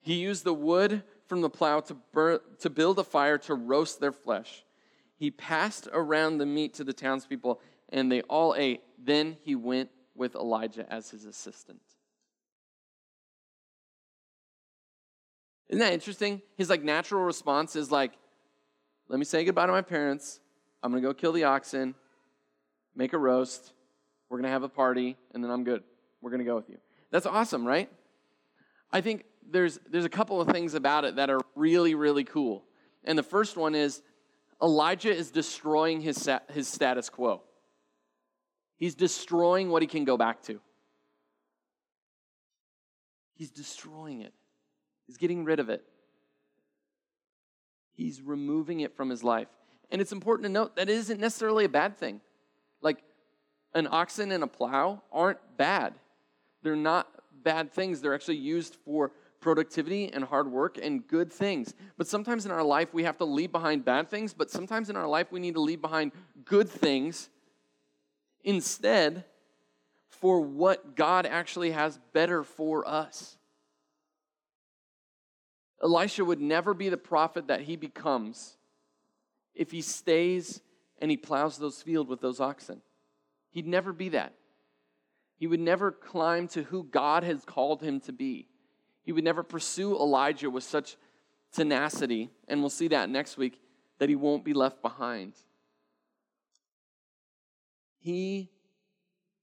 He 0.00 0.14
used 0.14 0.44
the 0.44 0.54
wood 0.54 1.02
from 1.26 1.40
the 1.40 1.50
plow 1.50 1.80
to, 1.80 1.94
burn, 2.12 2.38
to 2.60 2.70
build 2.70 2.98
a 2.98 3.04
fire 3.04 3.38
to 3.38 3.54
roast 3.54 4.00
their 4.00 4.12
flesh. 4.12 4.64
He 5.16 5.30
passed 5.30 5.88
around 5.92 6.38
the 6.38 6.46
meat 6.46 6.74
to 6.74 6.84
the 6.84 6.92
townspeople, 6.92 7.60
and 7.88 8.10
they 8.12 8.22
all 8.22 8.54
ate. 8.56 8.82
Then 9.02 9.36
he 9.42 9.54
went 9.54 9.90
with 10.18 10.34
Elijah 10.34 10.90
as 10.92 11.10
his 11.10 11.24
assistant. 11.24 11.80
Isn't 15.68 15.80
that 15.80 15.92
interesting? 15.92 16.42
His 16.56 16.70
like 16.70 16.82
natural 16.82 17.22
response 17.22 17.76
is 17.76 17.90
like, 17.90 18.12
let 19.08 19.18
me 19.18 19.24
say 19.24 19.44
goodbye 19.44 19.66
to 19.66 19.72
my 19.72 19.82
parents. 19.82 20.40
I'm 20.82 20.92
gonna 20.92 21.02
go 21.02 21.14
kill 21.14 21.32
the 21.32 21.44
oxen, 21.44 21.94
make 22.94 23.12
a 23.12 23.18
roast, 23.18 23.72
we're 24.28 24.38
gonna 24.38 24.48
have 24.48 24.62
a 24.62 24.68
party, 24.68 25.16
and 25.34 25.42
then 25.42 25.50
I'm 25.50 25.64
good. 25.64 25.82
We're 26.20 26.30
gonna 26.30 26.44
go 26.44 26.56
with 26.56 26.68
you. 26.68 26.78
That's 27.10 27.26
awesome, 27.26 27.66
right? 27.66 27.90
I 28.90 29.00
think 29.00 29.24
there's 29.50 29.78
there's 29.90 30.04
a 30.04 30.10
couple 30.10 30.40
of 30.40 30.48
things 30.48 30.74
about 30.74 31.04
it 31.04 31.16
that 31.16 31.30
are 31.30 31.40
really, 31.54 31.94
really 31.94 32.24
cool. 32.24 32.64
And 33.04 33.18
the 33.18 33.22
first 33.22 33.56
one 33.56 33.74
is 33.74 34.02
Elijah 34.62 35.14
is 35.14 35.30
destroying 35.30 36.00
his, 36.00 36.28
his 36.50 36.68
status 36.68 37.08
quo. 37.08 37.42
He's 38.78 38.94
destroying 38.94 39.70
what 39.70 39.82
he 39.82 39.88
can 39.88 40.04
go 40.04 40.16
back 40.16 40.42
to. 40.44 40.60
He's 43.34 43.50
destroying 43.50 44.22
it. 44.22 44.32
He's 45.06 45.16
getting 45.16 45.44
rid 45.44 45.60
of 45.60 45.68
it. 45.68 45.84
He's 47.92 48.22
removing 48.22 48.80
it 48.80 48.96
from 48.96 49.10
his 49.10 49.24
life. 49.24 49.48
And 49.90 50.00
it's 50.00 50.12
important 50.12 50.44
to 50.44 50.48
note 50.48 50.76
that 50.76 50.88
it 50.88 50.94
isn't 50.94 51.20
necessarily 51.20 51.64
a 51.64 51.68
bad 51.68 51.98
thing. 51.98 52.20
Like 52.80 52.98
an 53.74 53.88
oxen 53.90 54.30
and 54.30 54.44
a 54.44 54.46
plow 54.46 55.02
aren't 55.12 55.38
bad. 55.56 55.94
They're 56.62 56.76
not 56.76 57.08
bad 57.42 57.72
things. 57.72 58.00
They're 58.00 58.14
actually 58.14 58.36
used 58.36 58.76
for 58.84 59.12
productivity 59.40 60.12
and 60.12 60.24
hard 60.24 60.50
work 60.50 60.78
and 60.80 61.06
good 61.06 61.32
things. 61.32 61.74
But 61.96 62.06
sometimes 62.06 62.44
in 62.44 62.52
our 62.52 62.62
life, 62.62 62.92
we 62.92 63.04
have 63.04 63.18
to 63.18 63.24
leave 63.24 63.50
behind 63.50 63.84
bad 63.84 64.08
things, 64.08 64.34
but 64.34 64.50
sometimes 64.50 64.90
in 64.90 64.96
our 64.96 65.06
life, 65.06 65.32
we 65.32 65.40
need 65.40 65.54
to 65.54 65.60
leave 65.60 65.80
behind 65.80 66.12
good 66.44 66.68
things 66.68 67.30
instead 68.48 69.26
for 70.08 70.40
what 70.40 70.96
God 70.96 71.26
actually 71.26 71.72
has 71.72 72.00
better 72.14 72.42
for 72.42 72.88
us. 72.88 73.36
Elisha 75.82 76.24
would 76.24 76.40
never 76.40 76.72
be 76.72 76.88
the 76.88 76.96
prophet 76.96 77.48
that 77.48 77.60
he 77.60 77.76
becomes 77.76 78.56
if 79.54 79.70
he 79.70 79.82
stays 79.82 80.62
and 80.98 81.10
he 81.10 81.16
plows 81.18 81.58
those 81.58 81.82
fields 81.82 82.08
with 82.08 82.22
those 82.22 82.40
oxen. 82.40 82.80
He'd 83.50 83.66
never 83.66 83.92
be 83.92 84.08
that. 84.08 84.32
He 85.36 85.46
would 85.46 85.60
never 85.60 85.92
climb 85.92 86.48
to 86.48 86.62
who 86.62 86.84
God 86.84 87.24
has 87.24 87.44
called 87.44 87.82
him 87.82 88.00
to 88.00 88.12
be. 88.12 88.48
He 89.02 89.12
would 89.12 89.24
never 89.24 89.42
pursue 89.42 89.94
Elijah 89.94 90.48
with 90.48 90.64
such 90.64 90.96
tenacity, 91.52 92.30
and 92.48 92.60
we'll 92.60 92.70
see 92.70 92.88
that 92.88 93.10
next 93.10 93.36
week, 93.36 93.60
that 93.98 94.08
he 94.08 94.16
won't 94.16 94.42
be 94.42 94.54
left 94.54 94.80
behind. 94.80 95.34
He 98.08 98.48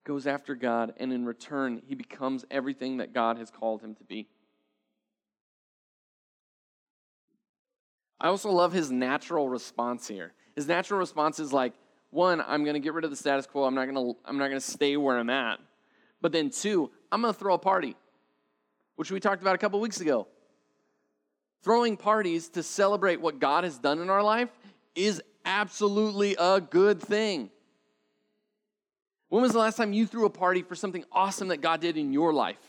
goes 0.05 0.25
after 0.25 0.55
God, 0.55 0.95
and 0.97 1.13
in 1.13 1.23
return, 1.23 1.83
he 1.85 1.93
becomes 1.93 2.45
everything 2.49 2.97
that 2.97 3.13
God 3.13 3.37
has 3.37 3.51
called 3.51 3.83
him 3.83 3.93
to 3.93 4.03
be. 4.03 4.27
I 8.19 8.29
also 8.29 8.49
love 8.49 8.73
his 8.73 8.89
natural 8.89 9.47
response 9.47 10.07
here. 10.07 10.33
His 10.55 10.67
natural 10.67 10.99
response 10.99 11.39
is 11.39 11.53
like, 11.53 11.73
one, 12.09 12.41
I'm 12.41 12.63
going 12.63 12.73
to 12.73 12.79
get 12.79 12.95
rid 12.95 13.05
of 13.05 13.11
the 13.11 13.15
status 13.15 13.45
quo. 13.45 13.65
I'm 13.65 13.75
not 13.75 13.85
going 13.85 13.97
to 13.97 14.19
I'm 14.25 14.39
not 14.39 14.47
going 14.47 14.59
to 14.59 14.65
stay 14.65 14.97
where 14.97 15.19
I'm 15.19 15.29
at. 15.29 15.59
But 16.19 16.31
then 16.31 16.49
two, 16.49 16.89
I'm 17.11 17.21
going 17.21 17.35
to 17.35 17.39
throw 17.39 17.53
a 17.53 17.59
party 17.59 17.95
which 18.95 19.11
we 19.11 19.19
talked 19.19 19.43
about 19.43 19.53
a 19.53 19.59
couple 19.59 19.79
weeks 19.79 20.01
ago. 20.01 20.27
Throwing 21.61 21.97
parties 21.97 22.49
to 22.49 22.63
celebrate 22.63 23.21
what 23.21 23.37
God 23.37 23.63
has 23.63 23.77
done 23.77 23.99
in 23.99 24.09
our 24.09 24.23
life 24.23 24.49
is 24.95 25.21
absolutely 25.45 26.35
a 26.39 26.59
good 26.59 26.99
thing. 26.99 27.51
When 29.29 29.41
was 29.41 29.53
the 29.53 29.59
last 29.59 29.77
time 29.77 29.93
you 29.93 30.05
threw 30.05 30.25
a 30.25 30.29
party 30.29 30.61
for 30.61 30.75
something 30.75 31.03
awesome 31.11 31.49
that 31.49 31.61
God 31.61 31.81
did 31.81 31.97
in 31.97 32.13
your 32.13 32.33
life? 32.33 32.59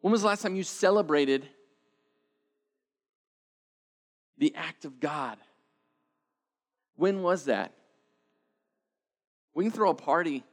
When 0.00 0.12
was 0.12 0.22
the 0.22 0.28
last 0.28 0.42
time 0.42 0.54
you 0.54 0.62
celebrated 0.62 1.48
the 4.38 4.54
act 4.54 4.84
of 4.84 5.00
God? 5.00 5.38
When 6.96 7.22
was 7.22 7.44
that? 7.46 7.72
We 9.54 9.64
can 9.64 9.72
throw 9.72 9.90
a 9.90 9.94
party 9.94 10.44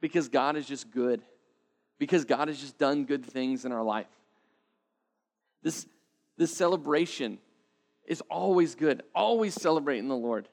because 0.00 0.28
God 0.28 0.56
is 0.56 0.66
just 0.66 0.90
good 0.90 1.22
because 2.00 2.24
God 2.24 2.48
has 2.48 2.58
just 2.58 2.78
done 2.78 3.04
good 3.04 3.24
things 3.24 3.64
in 3.64 3.72
our 3.72 3.82
life. 3.82 4.08
This, 5.62 5.86
this 6.38 6.56
celebration 6.56 7.38
is 8.06 8.22
always 8.22 8.74
good, 8.74 9.02
always 9.14 9.54
celebrating 9.54 10.08
the 10.08 10.16
Lord. 10.16 10.48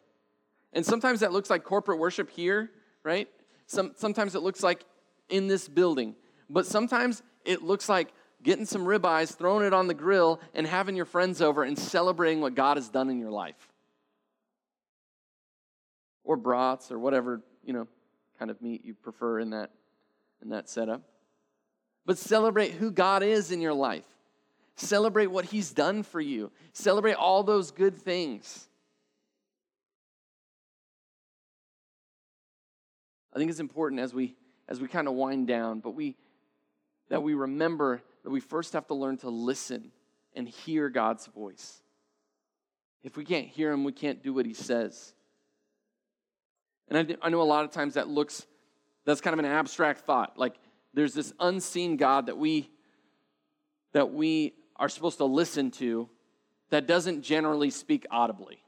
And 0.77 0.85
sometimes 0.85 1.21
that 1.21 1.33
looks 1.33 1.49
like 1.49 1.63
corporate 1.63 1.97
worship 1.97 2.29
here, 2.29 2.69
right? 3.03 3.27
Some, 3.65 3.93
sometimes 3.95 4.35
it 4.35 4.43
looks 4.43 4.61
like 4.61 4.85
in 5.27 5.47
this 5.47 5.67
building. 5.67 6.15
But 6.49 6.65
sometimes 6.65 7.23
it 7.43 7.63
looks 7.63 7.89
like 7.89 8.13
getting 8.43 8.65
some 8.65 8.83
ribeyes, 8.85 9.35
throwing 9.35 9.65
it 9.65 9.73
on 9.73 9.87
the 9.87 9.93
grill, 9.93 10.39
and 10.53 10.65
having 10.65 10.95
your 10.95 11.05
friends 11.05 11.41
over 11.41 11.63
and 11.63 11.77
celebrating 11.77 12.39
what 12.39 12.55
God 12.55 12.77
has 12.77 12.87
done 12.87 13.09
in 13.09 13.19
your 13.19 13.31
life. 13.31 13.73
Or 16.23 16.37
brats 16.37 16.91
or 16.91 16.99
whatever, 16.99 17.41
you 17.65 17.73
know, 17.73 17.87
kind 18.39 18.49
of 18.49 18.61
meat 18.61 18.85
you 18.85 18.93
prefer 18.93 19.39
in 19.39 19.49
that 19.49 19.71
in 20.41 20.49
that 20.49 20.69
setup 20.69 21.01
but 22.07 22.17
celebrate 22.17 22.71
who 22.71 22.89
God 22.89 23.21
is 23.21 23.51
in 23.51 23.59
your 23.59 23.73
life. 23.73 24.05
Celebrate 24.77 25.27
what 25.27 25.43
He's 25.45 25.71
done 25.71 26.03
for 26.03 26.21
you. 26.21 26.51
Celebrate 26.71 27.15
all 27.15 27.43
those 27.43 27.69
good 27.69 27.97
things. 27.97 28.66
I 33.37 33.39
think 33.39 33.51
it's 33.51 33.59
important 33.59 34.01
as 34.01 34.15
we 34.15 34.35
as 34.67 34.81
we 34.81 34.87
kind 34.87 35.07
of 35.07 35.13
wind 35.13 35.45
down, 35.45 35.79
but 35.79 35.91
we 35.91 36.15
that 37.09 37.21
we 37.21 37.35
remember 37.35 38.01
that 38.23 38.31
we 38.31 38.39
first 38.39 38.73
have 38.73 38.87
to 38.87 38.95
learn 38.95 39.17
to 39.17 39.29
listen 39.29 39.91
and 40.35 40.49
hear 40.49 40.89
God's 40.89 41.27
voice. 41.27 41.83
If 43.03 43.15
we 43.15 43.23
can't 43.23 43.45
hear 43.47 43.71
him, 43.71 43.83
we 43.83 43.91
can't 43.91 44.23
do 44.23 44.33
what 44.33 44.47
he 44.47 44.55
says. 44.55 45.13
And 46.87 46.97
I, 46.97 47.27
I 47.27 47.29
know 47.29 47.39
a 47.39 47.43
lot 47.43 47.63
of 47.63 47.69
times 47.69 47.93
that 47.93 48.07
looks 48.07 48.47
that's 49.05 49.21
kind 49.21 49.35
of 49.35 49.39
an 49.39 49.45
abstract 49.45 49.99
thought. 49.99 50.39
Like 50.39 50.55
there's 50.95 51.13
this 51.13 51.31
unseen 51.39 51.95
God 51.95 52.25
that 52.25 52.39
we 52.39 52.71
that 53.93 54.11
we 54.11 54.55
are 54.77 54.89
supposed 54.89 55.19
to 55.19 55.25
listen 55.25 55.69
to 55.73 56.09
that 56.71 56.87
doesn't 56.87 57.21
generally 57.21 57.69
speak 57.69 58.07
audibly, 58.09 58.63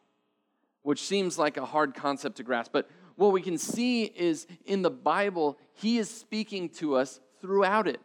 which 0.84 1.02
seems 1.02 1.40
like 1.40 1.58
a 1.58 1.66
hard 1.66 1.96
concept 1.96 2.38
to 2.38 2.44
grasp. 2.44 2.72
But 2.72 2.88
what 3.20 3.34
we 3.34 3.42
can 3.42 3.58
see 3.58 4.04
is 4.04 4.48
in 4.66 4.82
the 4.82 4.90
Bible, 4.90 5.58
He 5.74 5.98
is 5.98 6.10
speaking 6.10 6.70
to 6.70 6.96
us 6.96 7.20
throughout 7.42 7.88
it. 7.88 8.00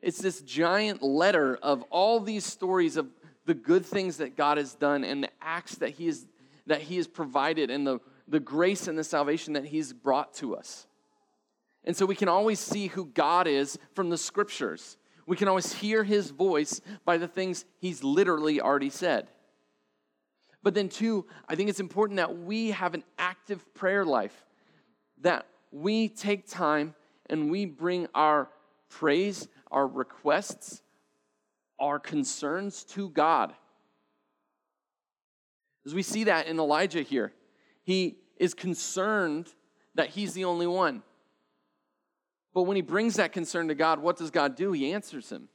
It's 0.00 0.18
this 0.18 0.40
giant 0.40 1.02
letter 1.02 1.56
of 1.62 1.82
all 1.90 2.18
these 2.20 2.44
stories 2.44 2.96
of 2.96 3.06
the 3.46 3.54
good 3.54 3.86
things 3.86 4.16
that 4.18 4.36
God 4.36 4.58
has 4.58 4.74
done 4.74 5.04
and 5.04 5.22
the 5.22 5.30
acts 5.40 5.76
that 5.76 5.90
He, 5.90 6.08
is, 6.08 6.26
that 6.66 6.82
he 6.82 6.96
has 6.96 7.06
provided 7.06 7.70
and 7.70 7.86
the, 7.86 8.00
the 8.26 8.40
grace 8.40 8.88
and 8.88 8.98
the 8.98 9.04
salvation 9.04 9.52
that 9.52 9.64
He's 9.64 9.92
brought 9.92 10.34
to 10.34 10.56
us. 10.56 10.86
And 11.84 11.96
so 11.96 12.06
we 12.06 12.14
can 12.14 12.28
always 12.28 12.60
see 12.60 12.88
who 12.88 13.06
God 13.06 13.46
is 13.46 13.78
from 13.94 14.10
the 14.10 14.18
scriptures. 14.18 14.96
We 15.26 15.36
can 15.36 15.48
always 15.48 15.72
hear 15.72 16.04
his 16.04 16.30
voice 16.30 16.80
by 17.04 17.18
the 17.18 17.28
things 17.28 17.64
he's 17.78 18.02
literally 18.02 18.60
already 18.60 18.90
said. 18.90 19.28
But 20.62 20.74
then, 20.74 20.88
two, 20.88 21.26
I 21.48 21.56
think 21.56 21.70
it's 21.70 21.80
important 21.80 22.18
that 22.18 22.38
we 22.38 22.70
have 22.70 22.94
an 22.94 23.02
active 23.18 23.74
prayer 23.74 24.04
life, 24.04 24.44
that 25.20 25.46
we 25.72 26.08
take 26.08 26.48
time 26.48 26.94
and 27.26 27.50
we 27.50 27.64
bring 27.64 28.06
our 28.14 28.48
praise, 28.88 29.48
our 29.70 29.86
requests, 29.86 30.82
our 31.80 31.98
concerns 31.98 32.84
to 32.84 33.08
God. 33.08 33.52
As 35.84 35.94
we 35.94 36.02
see 36.02 36.24
that 36.24 36.46
in 36.46 36.60
Elijah 36.60 37.02
here, 37.02 37.32
he 37.82 38.18
is 38.36 38.54
concerned 38.54 39.52
that 39.94 40.10
he's 40.10 40.32
the 40.32 40.44
only 40.44 40.66
one. 40.66 41.02
But 42.54 42.62
when 42.62 42.76
he 42.76 42.82
brings 42.82 43.14
that 43.14 43.32
concern 43.32 43.68
to 43.68 43.74
God, 43.74 43.98
what 43.98 44.16
does 44.16 44.30
God 44.30 44.54
do? 44.54 44.72
He 44.72 44.92
answers 44.92 45.30
him. 45.30 45.48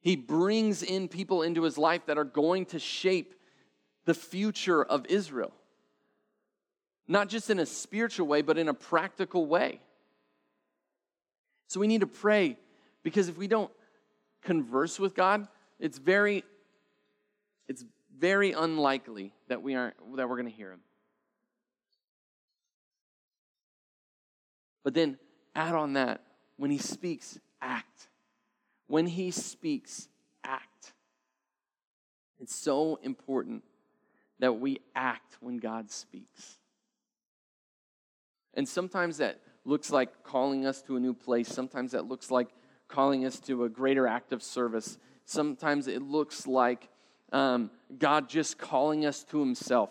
He 0.00 0.16
brings 0.16 0.82
in 0.82 1.08
people 1.08 1.42
into 1.42 1.62
his 1.62 1.76
life 1.76 2.06
that 2.06 2.16
are 2.16 2.24
going 2.24 2.66
to 2.66 2.78
shape 2.78 3.34
the 4.08 4.14
future 4.14 4.82
of 4.82 5.04
Israel. 5.10 5.52
Not 7.06 7.28
just 7.28 7.50
in 7.50 7.58
a 7.58 7.66
spiritual 7.66 8.26
way, 8.26 8.40
but 8.40 8.56
in 8.56 8.70
a 8.70 8.72
practical 8.72 9.44
way. 9.44 9.82
So 11.66 11.78
we 11.78 11.88
need 11.88 12.00
to 12.00 12.06
pray 12.06 12.56
because 13.02 13.28
if 13.28 13.36
we 13.36 13.48
don't 13.48 13.70
converse 14.40 14.98
with 14.98 15.14
God, 15.14 15.46
it's 15.78 15.98
very 15.98 16.42
it's 17.68 17.84
very 18.18 18.52
unlikely 18.52 19.34
that 19.48 19.60
we 19.60 19.74
aren't 19.74 19.94
that 20.16 20.26
we're 20.26 20.36
going 20.36 20.50
to 20.50 20.56
hear 20.56 20.72
him. 20.72 20.80
But 24.84 24.94
then 24.94 25.18
add 25.54 25.74
on 25.74 25.92
that 25.92 26.22
when 26.56 26.70
he 26.70 26.78
speaks, 26.78 27.38
act. 27.60 28.08
When 28.86 29.06
he 29.06 29.30
speaks, 29.32 30.08
act. 30.44 30.94
It's 32.40 32.56
so 32.56 32.98
important 33.02 33.64
that 34.38 34.60
we 34.60 34.80
act 34.94 35.36
when 35.40 35.58
God 35.58 35.90
speaks. 35.90 36.58
And 38.54 38.68
sometimes 38.68 39.18
that 39.18 39.40
looks 39.64 39.90
like 39.90 40.24
calling 40.24 40.66
us 40.66 40.82
to 40.82 40.96
a 40.96 41.00
new 41.00 41.14
place. 41.14 41.48
Sometimes 41.48 41.92
that 41.92 42.06
looks 42.06 42.30
like 42.30 42.48
calling 42.88 43.24
us 43.24 43.38
to 43.40 43.64
a 43.64 43.68
greater 43.68 44.06
act 44.06 44.32
of 44.32 44.42
service. 44.42 44.98
Sometimes 45.24 45.88
it 45.88 46.02
looks 46.02 46.46
like 46.46 46.88
um, 47.32 47.70
God 47.98 48.28
just 48.28 48.58
calling 48.58 49.04
us 49.04 49.24
to 49.24 49.40
Himself. 49.40 49.90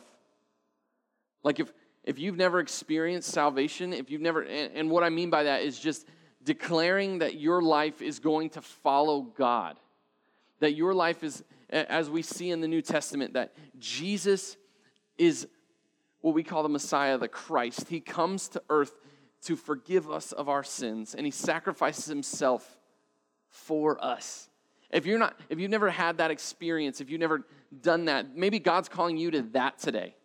Like 1.44 1.60
if, 1.60 1.72
if 2.04 2.18
you've 2.20 2.38
never 2.38 2.60
experienced 2.60 3.30
salvation, 3.30 3.94
if 3.94 4.10
you've 4.10 4.22
never, 4.22 4.42
and, 4.42 4.74
and 4.76 4.90
what 4.90 5.04
I 5.04 5.10
mean 5.10 5.30
by 5.30 5.44
that 5.44 5.62
is 5.62 5.80
just 5.80 6.08
declaring 6.44 7.20
that 7.20 7.40
your 7.40 7.62
life 7.62 8.02
is 8.02 8.20
going 8.20 8.50
to 8.52 8.62
follow 8.62 9.22
God, 9.22 9.80
that 10.60 10.74
your 10.74 10.94
life 10.94 11.24
is, 11.24 11.44
as 11.70 12.10
we 12.10 12.22
see 12.22 12.52
in 12.52 12.62
the 12.62 12.68
New 12.68 12.82
Testament, 12.82 13.34
that 13.34 13.54
Jesus 13.80 14.58
is 15.18 15.48
what 16.22 16.34
we 16.34 16.44
call 16.44 16.64
the 16.64 16.70
Messiah, 16.70 17.18
the 17.18 17.28
Christ. 17.28 17.90
He 17.90 18.00
comes 18.00 18.48
to 18.50 18.64
earth 18.70 18.94
to 19.44 19.56
forgive 19.56 20.10
us 20.10 20.32
of 20.32 20.50
our 20.50 20.64
sins, 20.64 21.14
and 21.14 21.26
He 21.26 21.32
sacrifices 21.32 22.06
Himself 22.06 22.78
for 23.50 24.04
us. 24.04 24.50
If 24.90 25.06
you're 25.06 25.20
not, 25.20 25.40
if 25.50 25.60
you've 25.60 25.72
never 25.72 25.90
had 25.90 26.18
that 26.18 26.32
experience, 26.32 27.02
if 27.02 27.10
you've 27.10 27.20
never 27.20 27.46
done 27.82 28.06
that, 28.06 28.36
maybe 28.36 28.60
God's 28.60 28.90
calling 28.90 29.18
you 29.18 29.32
to 29.32 29.42
that 29.54 29.80
today. 29.80 30.16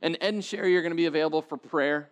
And 0.00 0.18
Ed 0.20 0.34
and 0.34 0.44
Sherry 0.44 0.76
are 0.76 0.82
going 0.82 0.90
to 0.92 0.96
be 0.96 1.06
available 1.06 1.42
for 1.42 1.56
prayer. 1.56 2.10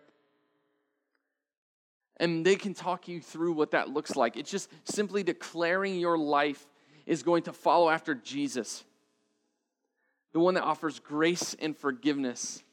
And 2.17 2.45
they 2.45 2.55
can 2.55 2.73
talk 2.73 3.07
you 3.07 3.19
through 3.19 3.53
what 3.53 3.71
that 3.71 3.89
looks 3.89 4.15
like. 4.15 4.37
It's 4.37 4.51
just 4.51 4.69
simply 4.85 5.23
declaring 5.23 5.99
your 5.99 6.17
life 6.17 6.65
is 7.05 7.23
going 7.23 7.43
to 7.43 7.53
follow 7.53 7.89
after 7.89 8.15
Jesus, 8.15 8.83
the 10.33 10.39
one 10.39 10.53
that 10.53 10.63
offers 10.63 10.99
grace 10.99 11.55
and 11.59 11.75
forgiveness. 11.75 12.63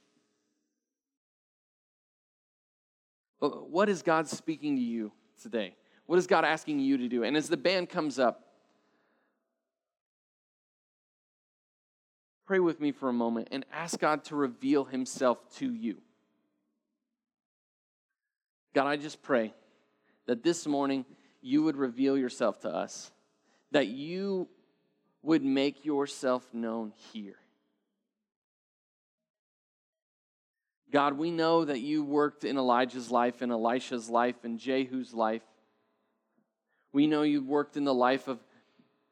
But 3.40 3.70
what 3.70 3.88
is 3.88 4.02
God 4.02 4.28
speaking 4.28 4.76
to 4.76 4.82
you 4.82 5.12
today? 5.42 5.76
What 6.06 6.18
is 6.18 6.26
God 6.26 6.44
asking 6.44 6.80
you 6.80 6.98
to 6.98 7.08
do? 7.08 7.22
And 7.22 7.36
as 7.36 7.48
the 7.48 7.56
band 7.56 7.88
comes 7.88 8.18
up, 8.18 8.44
pray 12.46 12.58
with 12.58 12.80
me 12.80 12.92
for 12.92 13.08
a 13.08 13.12
moment 13.12 13.48
and 13.50 13.64
ask 13.72 14.00
God 14.00 14.24
to 14.24 14.36
reveal 14.36 14.84
Himself 14.84 15.38
to 15.56 15.72
you. 15.72 16.00
God, 18.74 18.86
I 18.86 18.96
just 18.96 19.22
pray 19.22 19.52
that 20.26 20.42
this 20.42 20.66
morning 20.66 21.04
you 21.40 21.62
would 21.62 21.76
reveal 21.76 22.16
yourself 22.16 22.60
to 22.60 22.68
us, 22.68 23.10
that 23.70 23.88
you 23.88 24.48
would 25.22 25.44
make 25.44 25.84
yourself 25.84 26.42
known 26.52 26.92
here. 27.12 27.36
God, 30.90 31.18
we 31.18 31.30
know 31.30 31.64
that 31.64 31.80
you 31.80 32.02
worked 32.02 32.44
in 32.44 32.56
Elijah's 32.56 33.10
life, 33.10 33.42
in 33.42 33.50
Elisha's 33.50 34.08
life, 34.08 34.36
in 34.44 34.58
Jehu's 34.58 35.12
life. 35.12 35.42
We 36.92 37.06
know 37.06 37.22
you 37.22 37.42
worked 37.42 37.76
in 37.76 37.84
the 37.84 37.92
life 37.92 38.26
of 38.26 38.38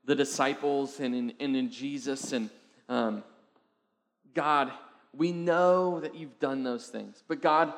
the 0.05 0.15
disciples 0.15 1.01
and 1.01 1.15
in, 1.15 1.33
and 1.39 1.55
in 1.55 1.71
Jesus. 1.71 2.33
And 2.33 2.49
um, 2.89 3.23
God, 4.33 4.73
we 5.15 5.33
know 5.33 6.01
that 6.01 6.15
you've 6.15 6.39
done 6.39 6.63
those 6.63 6.87
things. 6.87 7.23
But 7.29 7.43
God, 7.43 7.75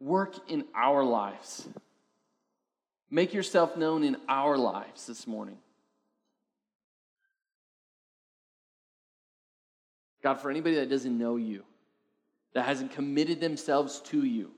work 0.00 0.34
in 0.48 0.64
our 0.74 1.04
lives. 1.04 1.68
Make 3.10 3.34
yourself 3.34 3.76
known 3.76 4.04
in 4.04 4.16
our 4.26 4.56
lives 4.56 5.06
this 5.06 5.26
morning. 5.26 5.58
God, 10.22 10.34
for 10.34 10.50
anybody 10.50 10.76
that 10.76 10.88
doesn't 10.88 11.16
know 11.16 11.36
you, 11.36 11.64
that 12.54 12.64
hasn't 12.64 12.92
committed 12.92 13.40
themselves 13.40 14.00
to 14.06 14.24
you, 14.24 14.52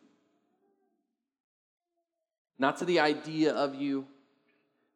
not 2.58 2.78
to 2.78 2.84
the 2.84 3.00
idea 3.00 3.52
of 3.52 3.74
you, 3.74 4.06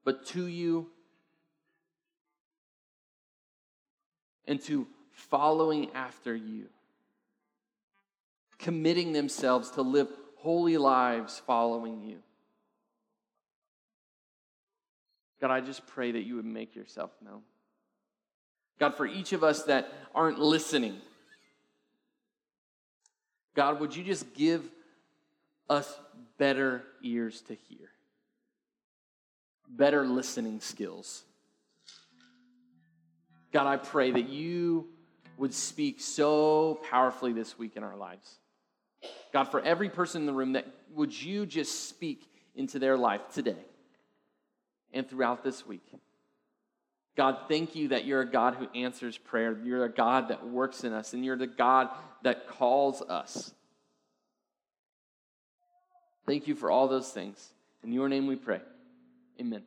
but 0.05 0.27
to 0.27 0.47
you 0.47 0.89
and 4.47 4.61
to 4.63 4.87
following 5.11 5.91
after 5.95 6.35
you, 6.35 6.67
committing 8.59 9.13
themselves 9.13 9.71
to 9.73 9.83
live 9.83 10.09
holy 10.37 10.77
lives 10.77 11.43
following 11.47 12.03
you. 12.03 12.19
God, 15.41 15.51
I 15.51 15.61
just 15.61 15.87
pray 15.87 16.13
that 16.13 16.23
you 16.23 16.37
would 16.37 16.45
make 16.45 16.75
yourself 16.75 17.11
known. 17.25 17.43
God, 18.79 18.95
for 18.95 19.07
each 19.07 19.33
of 19.33 19.43
us 19.43 19.64
that 19.64 19.93
aren't 20.14 20.38
listening, 20.38 20.97
God, 23.55 23.81
would 23.81 23.95
you 23.95 24.05
just 24.05 24.35
give 24.35 24.62
us 25.69 25.93
better 26.38 26.85
ears 27.03 27.41
to 27.43 27.55
hear, 27.55 27.91
better 29.69 30.07
listening 30.07 30.61
skills? 30.61 31.25
God, 33.53 33.67
I 33.67 33.77
pray 33.77 34.11
that 34.12 34.29
you 34.29 34.87
would 35.38 35.55
speak 35.55 36.01
so 36.01 36.81
powerfully 36.88 37.33
this 37.33 37.59
week 37.59 37.77
in 37.77 37.83
our 37.83 37.97
lives. 37.97 38.38
God, 39.33 39.45
for 39.45 39.61
every 39.61 39.88
person 39.88 40.23
in 40.23 40.27
the 40.27 40.33
room, 40.33 40.53
that 40.53 40.67
would 40.95 41.21
you 41.21 41.47
just 41.47 41.88
speak 41.88 42.31
into 42.55 42.79
their 42.79 42.97
life 42.97 43.23
today 43.33 43.64
and 44.93 45.09
throughout 45.09 45.43
this 45.45 45.67
week? 45.67 45.87
God, 47.19 47.37
thank 47.49 47.75
you 47.75 47.89
that 47.89 48.05
you're 48.05 48.21
a 48.21 48.31
God 48.31 48.55
who 48.55 48.69
answers 48.79 49.19
prayer. 49.19 49.59
You're 49.65 49.85
a 49.85 49.91
God 49.91 50.29
that 50.29 50.49
works 50.49 50.85
in 50.85 50.93
us, 50.93 51.15
and 51.15 51.25
you're 51.25 51.37
the 51.37 51.49
God 51.49 51.89
that 52.23 52.47
calls 52.47 53.03
us. 53.03 53.53
Thank 56.27 56.47
you 56.47 56.55
for 56.55 56.71
all 56.71 56.87
those 56.87 57.11
things. 57.11 57.53
In 57.83 57.93
your 57.93 58.09
name 58.09 58.29
we 58.29 58.37
pray. 58.37 58.61
Amen. 59.41 59.63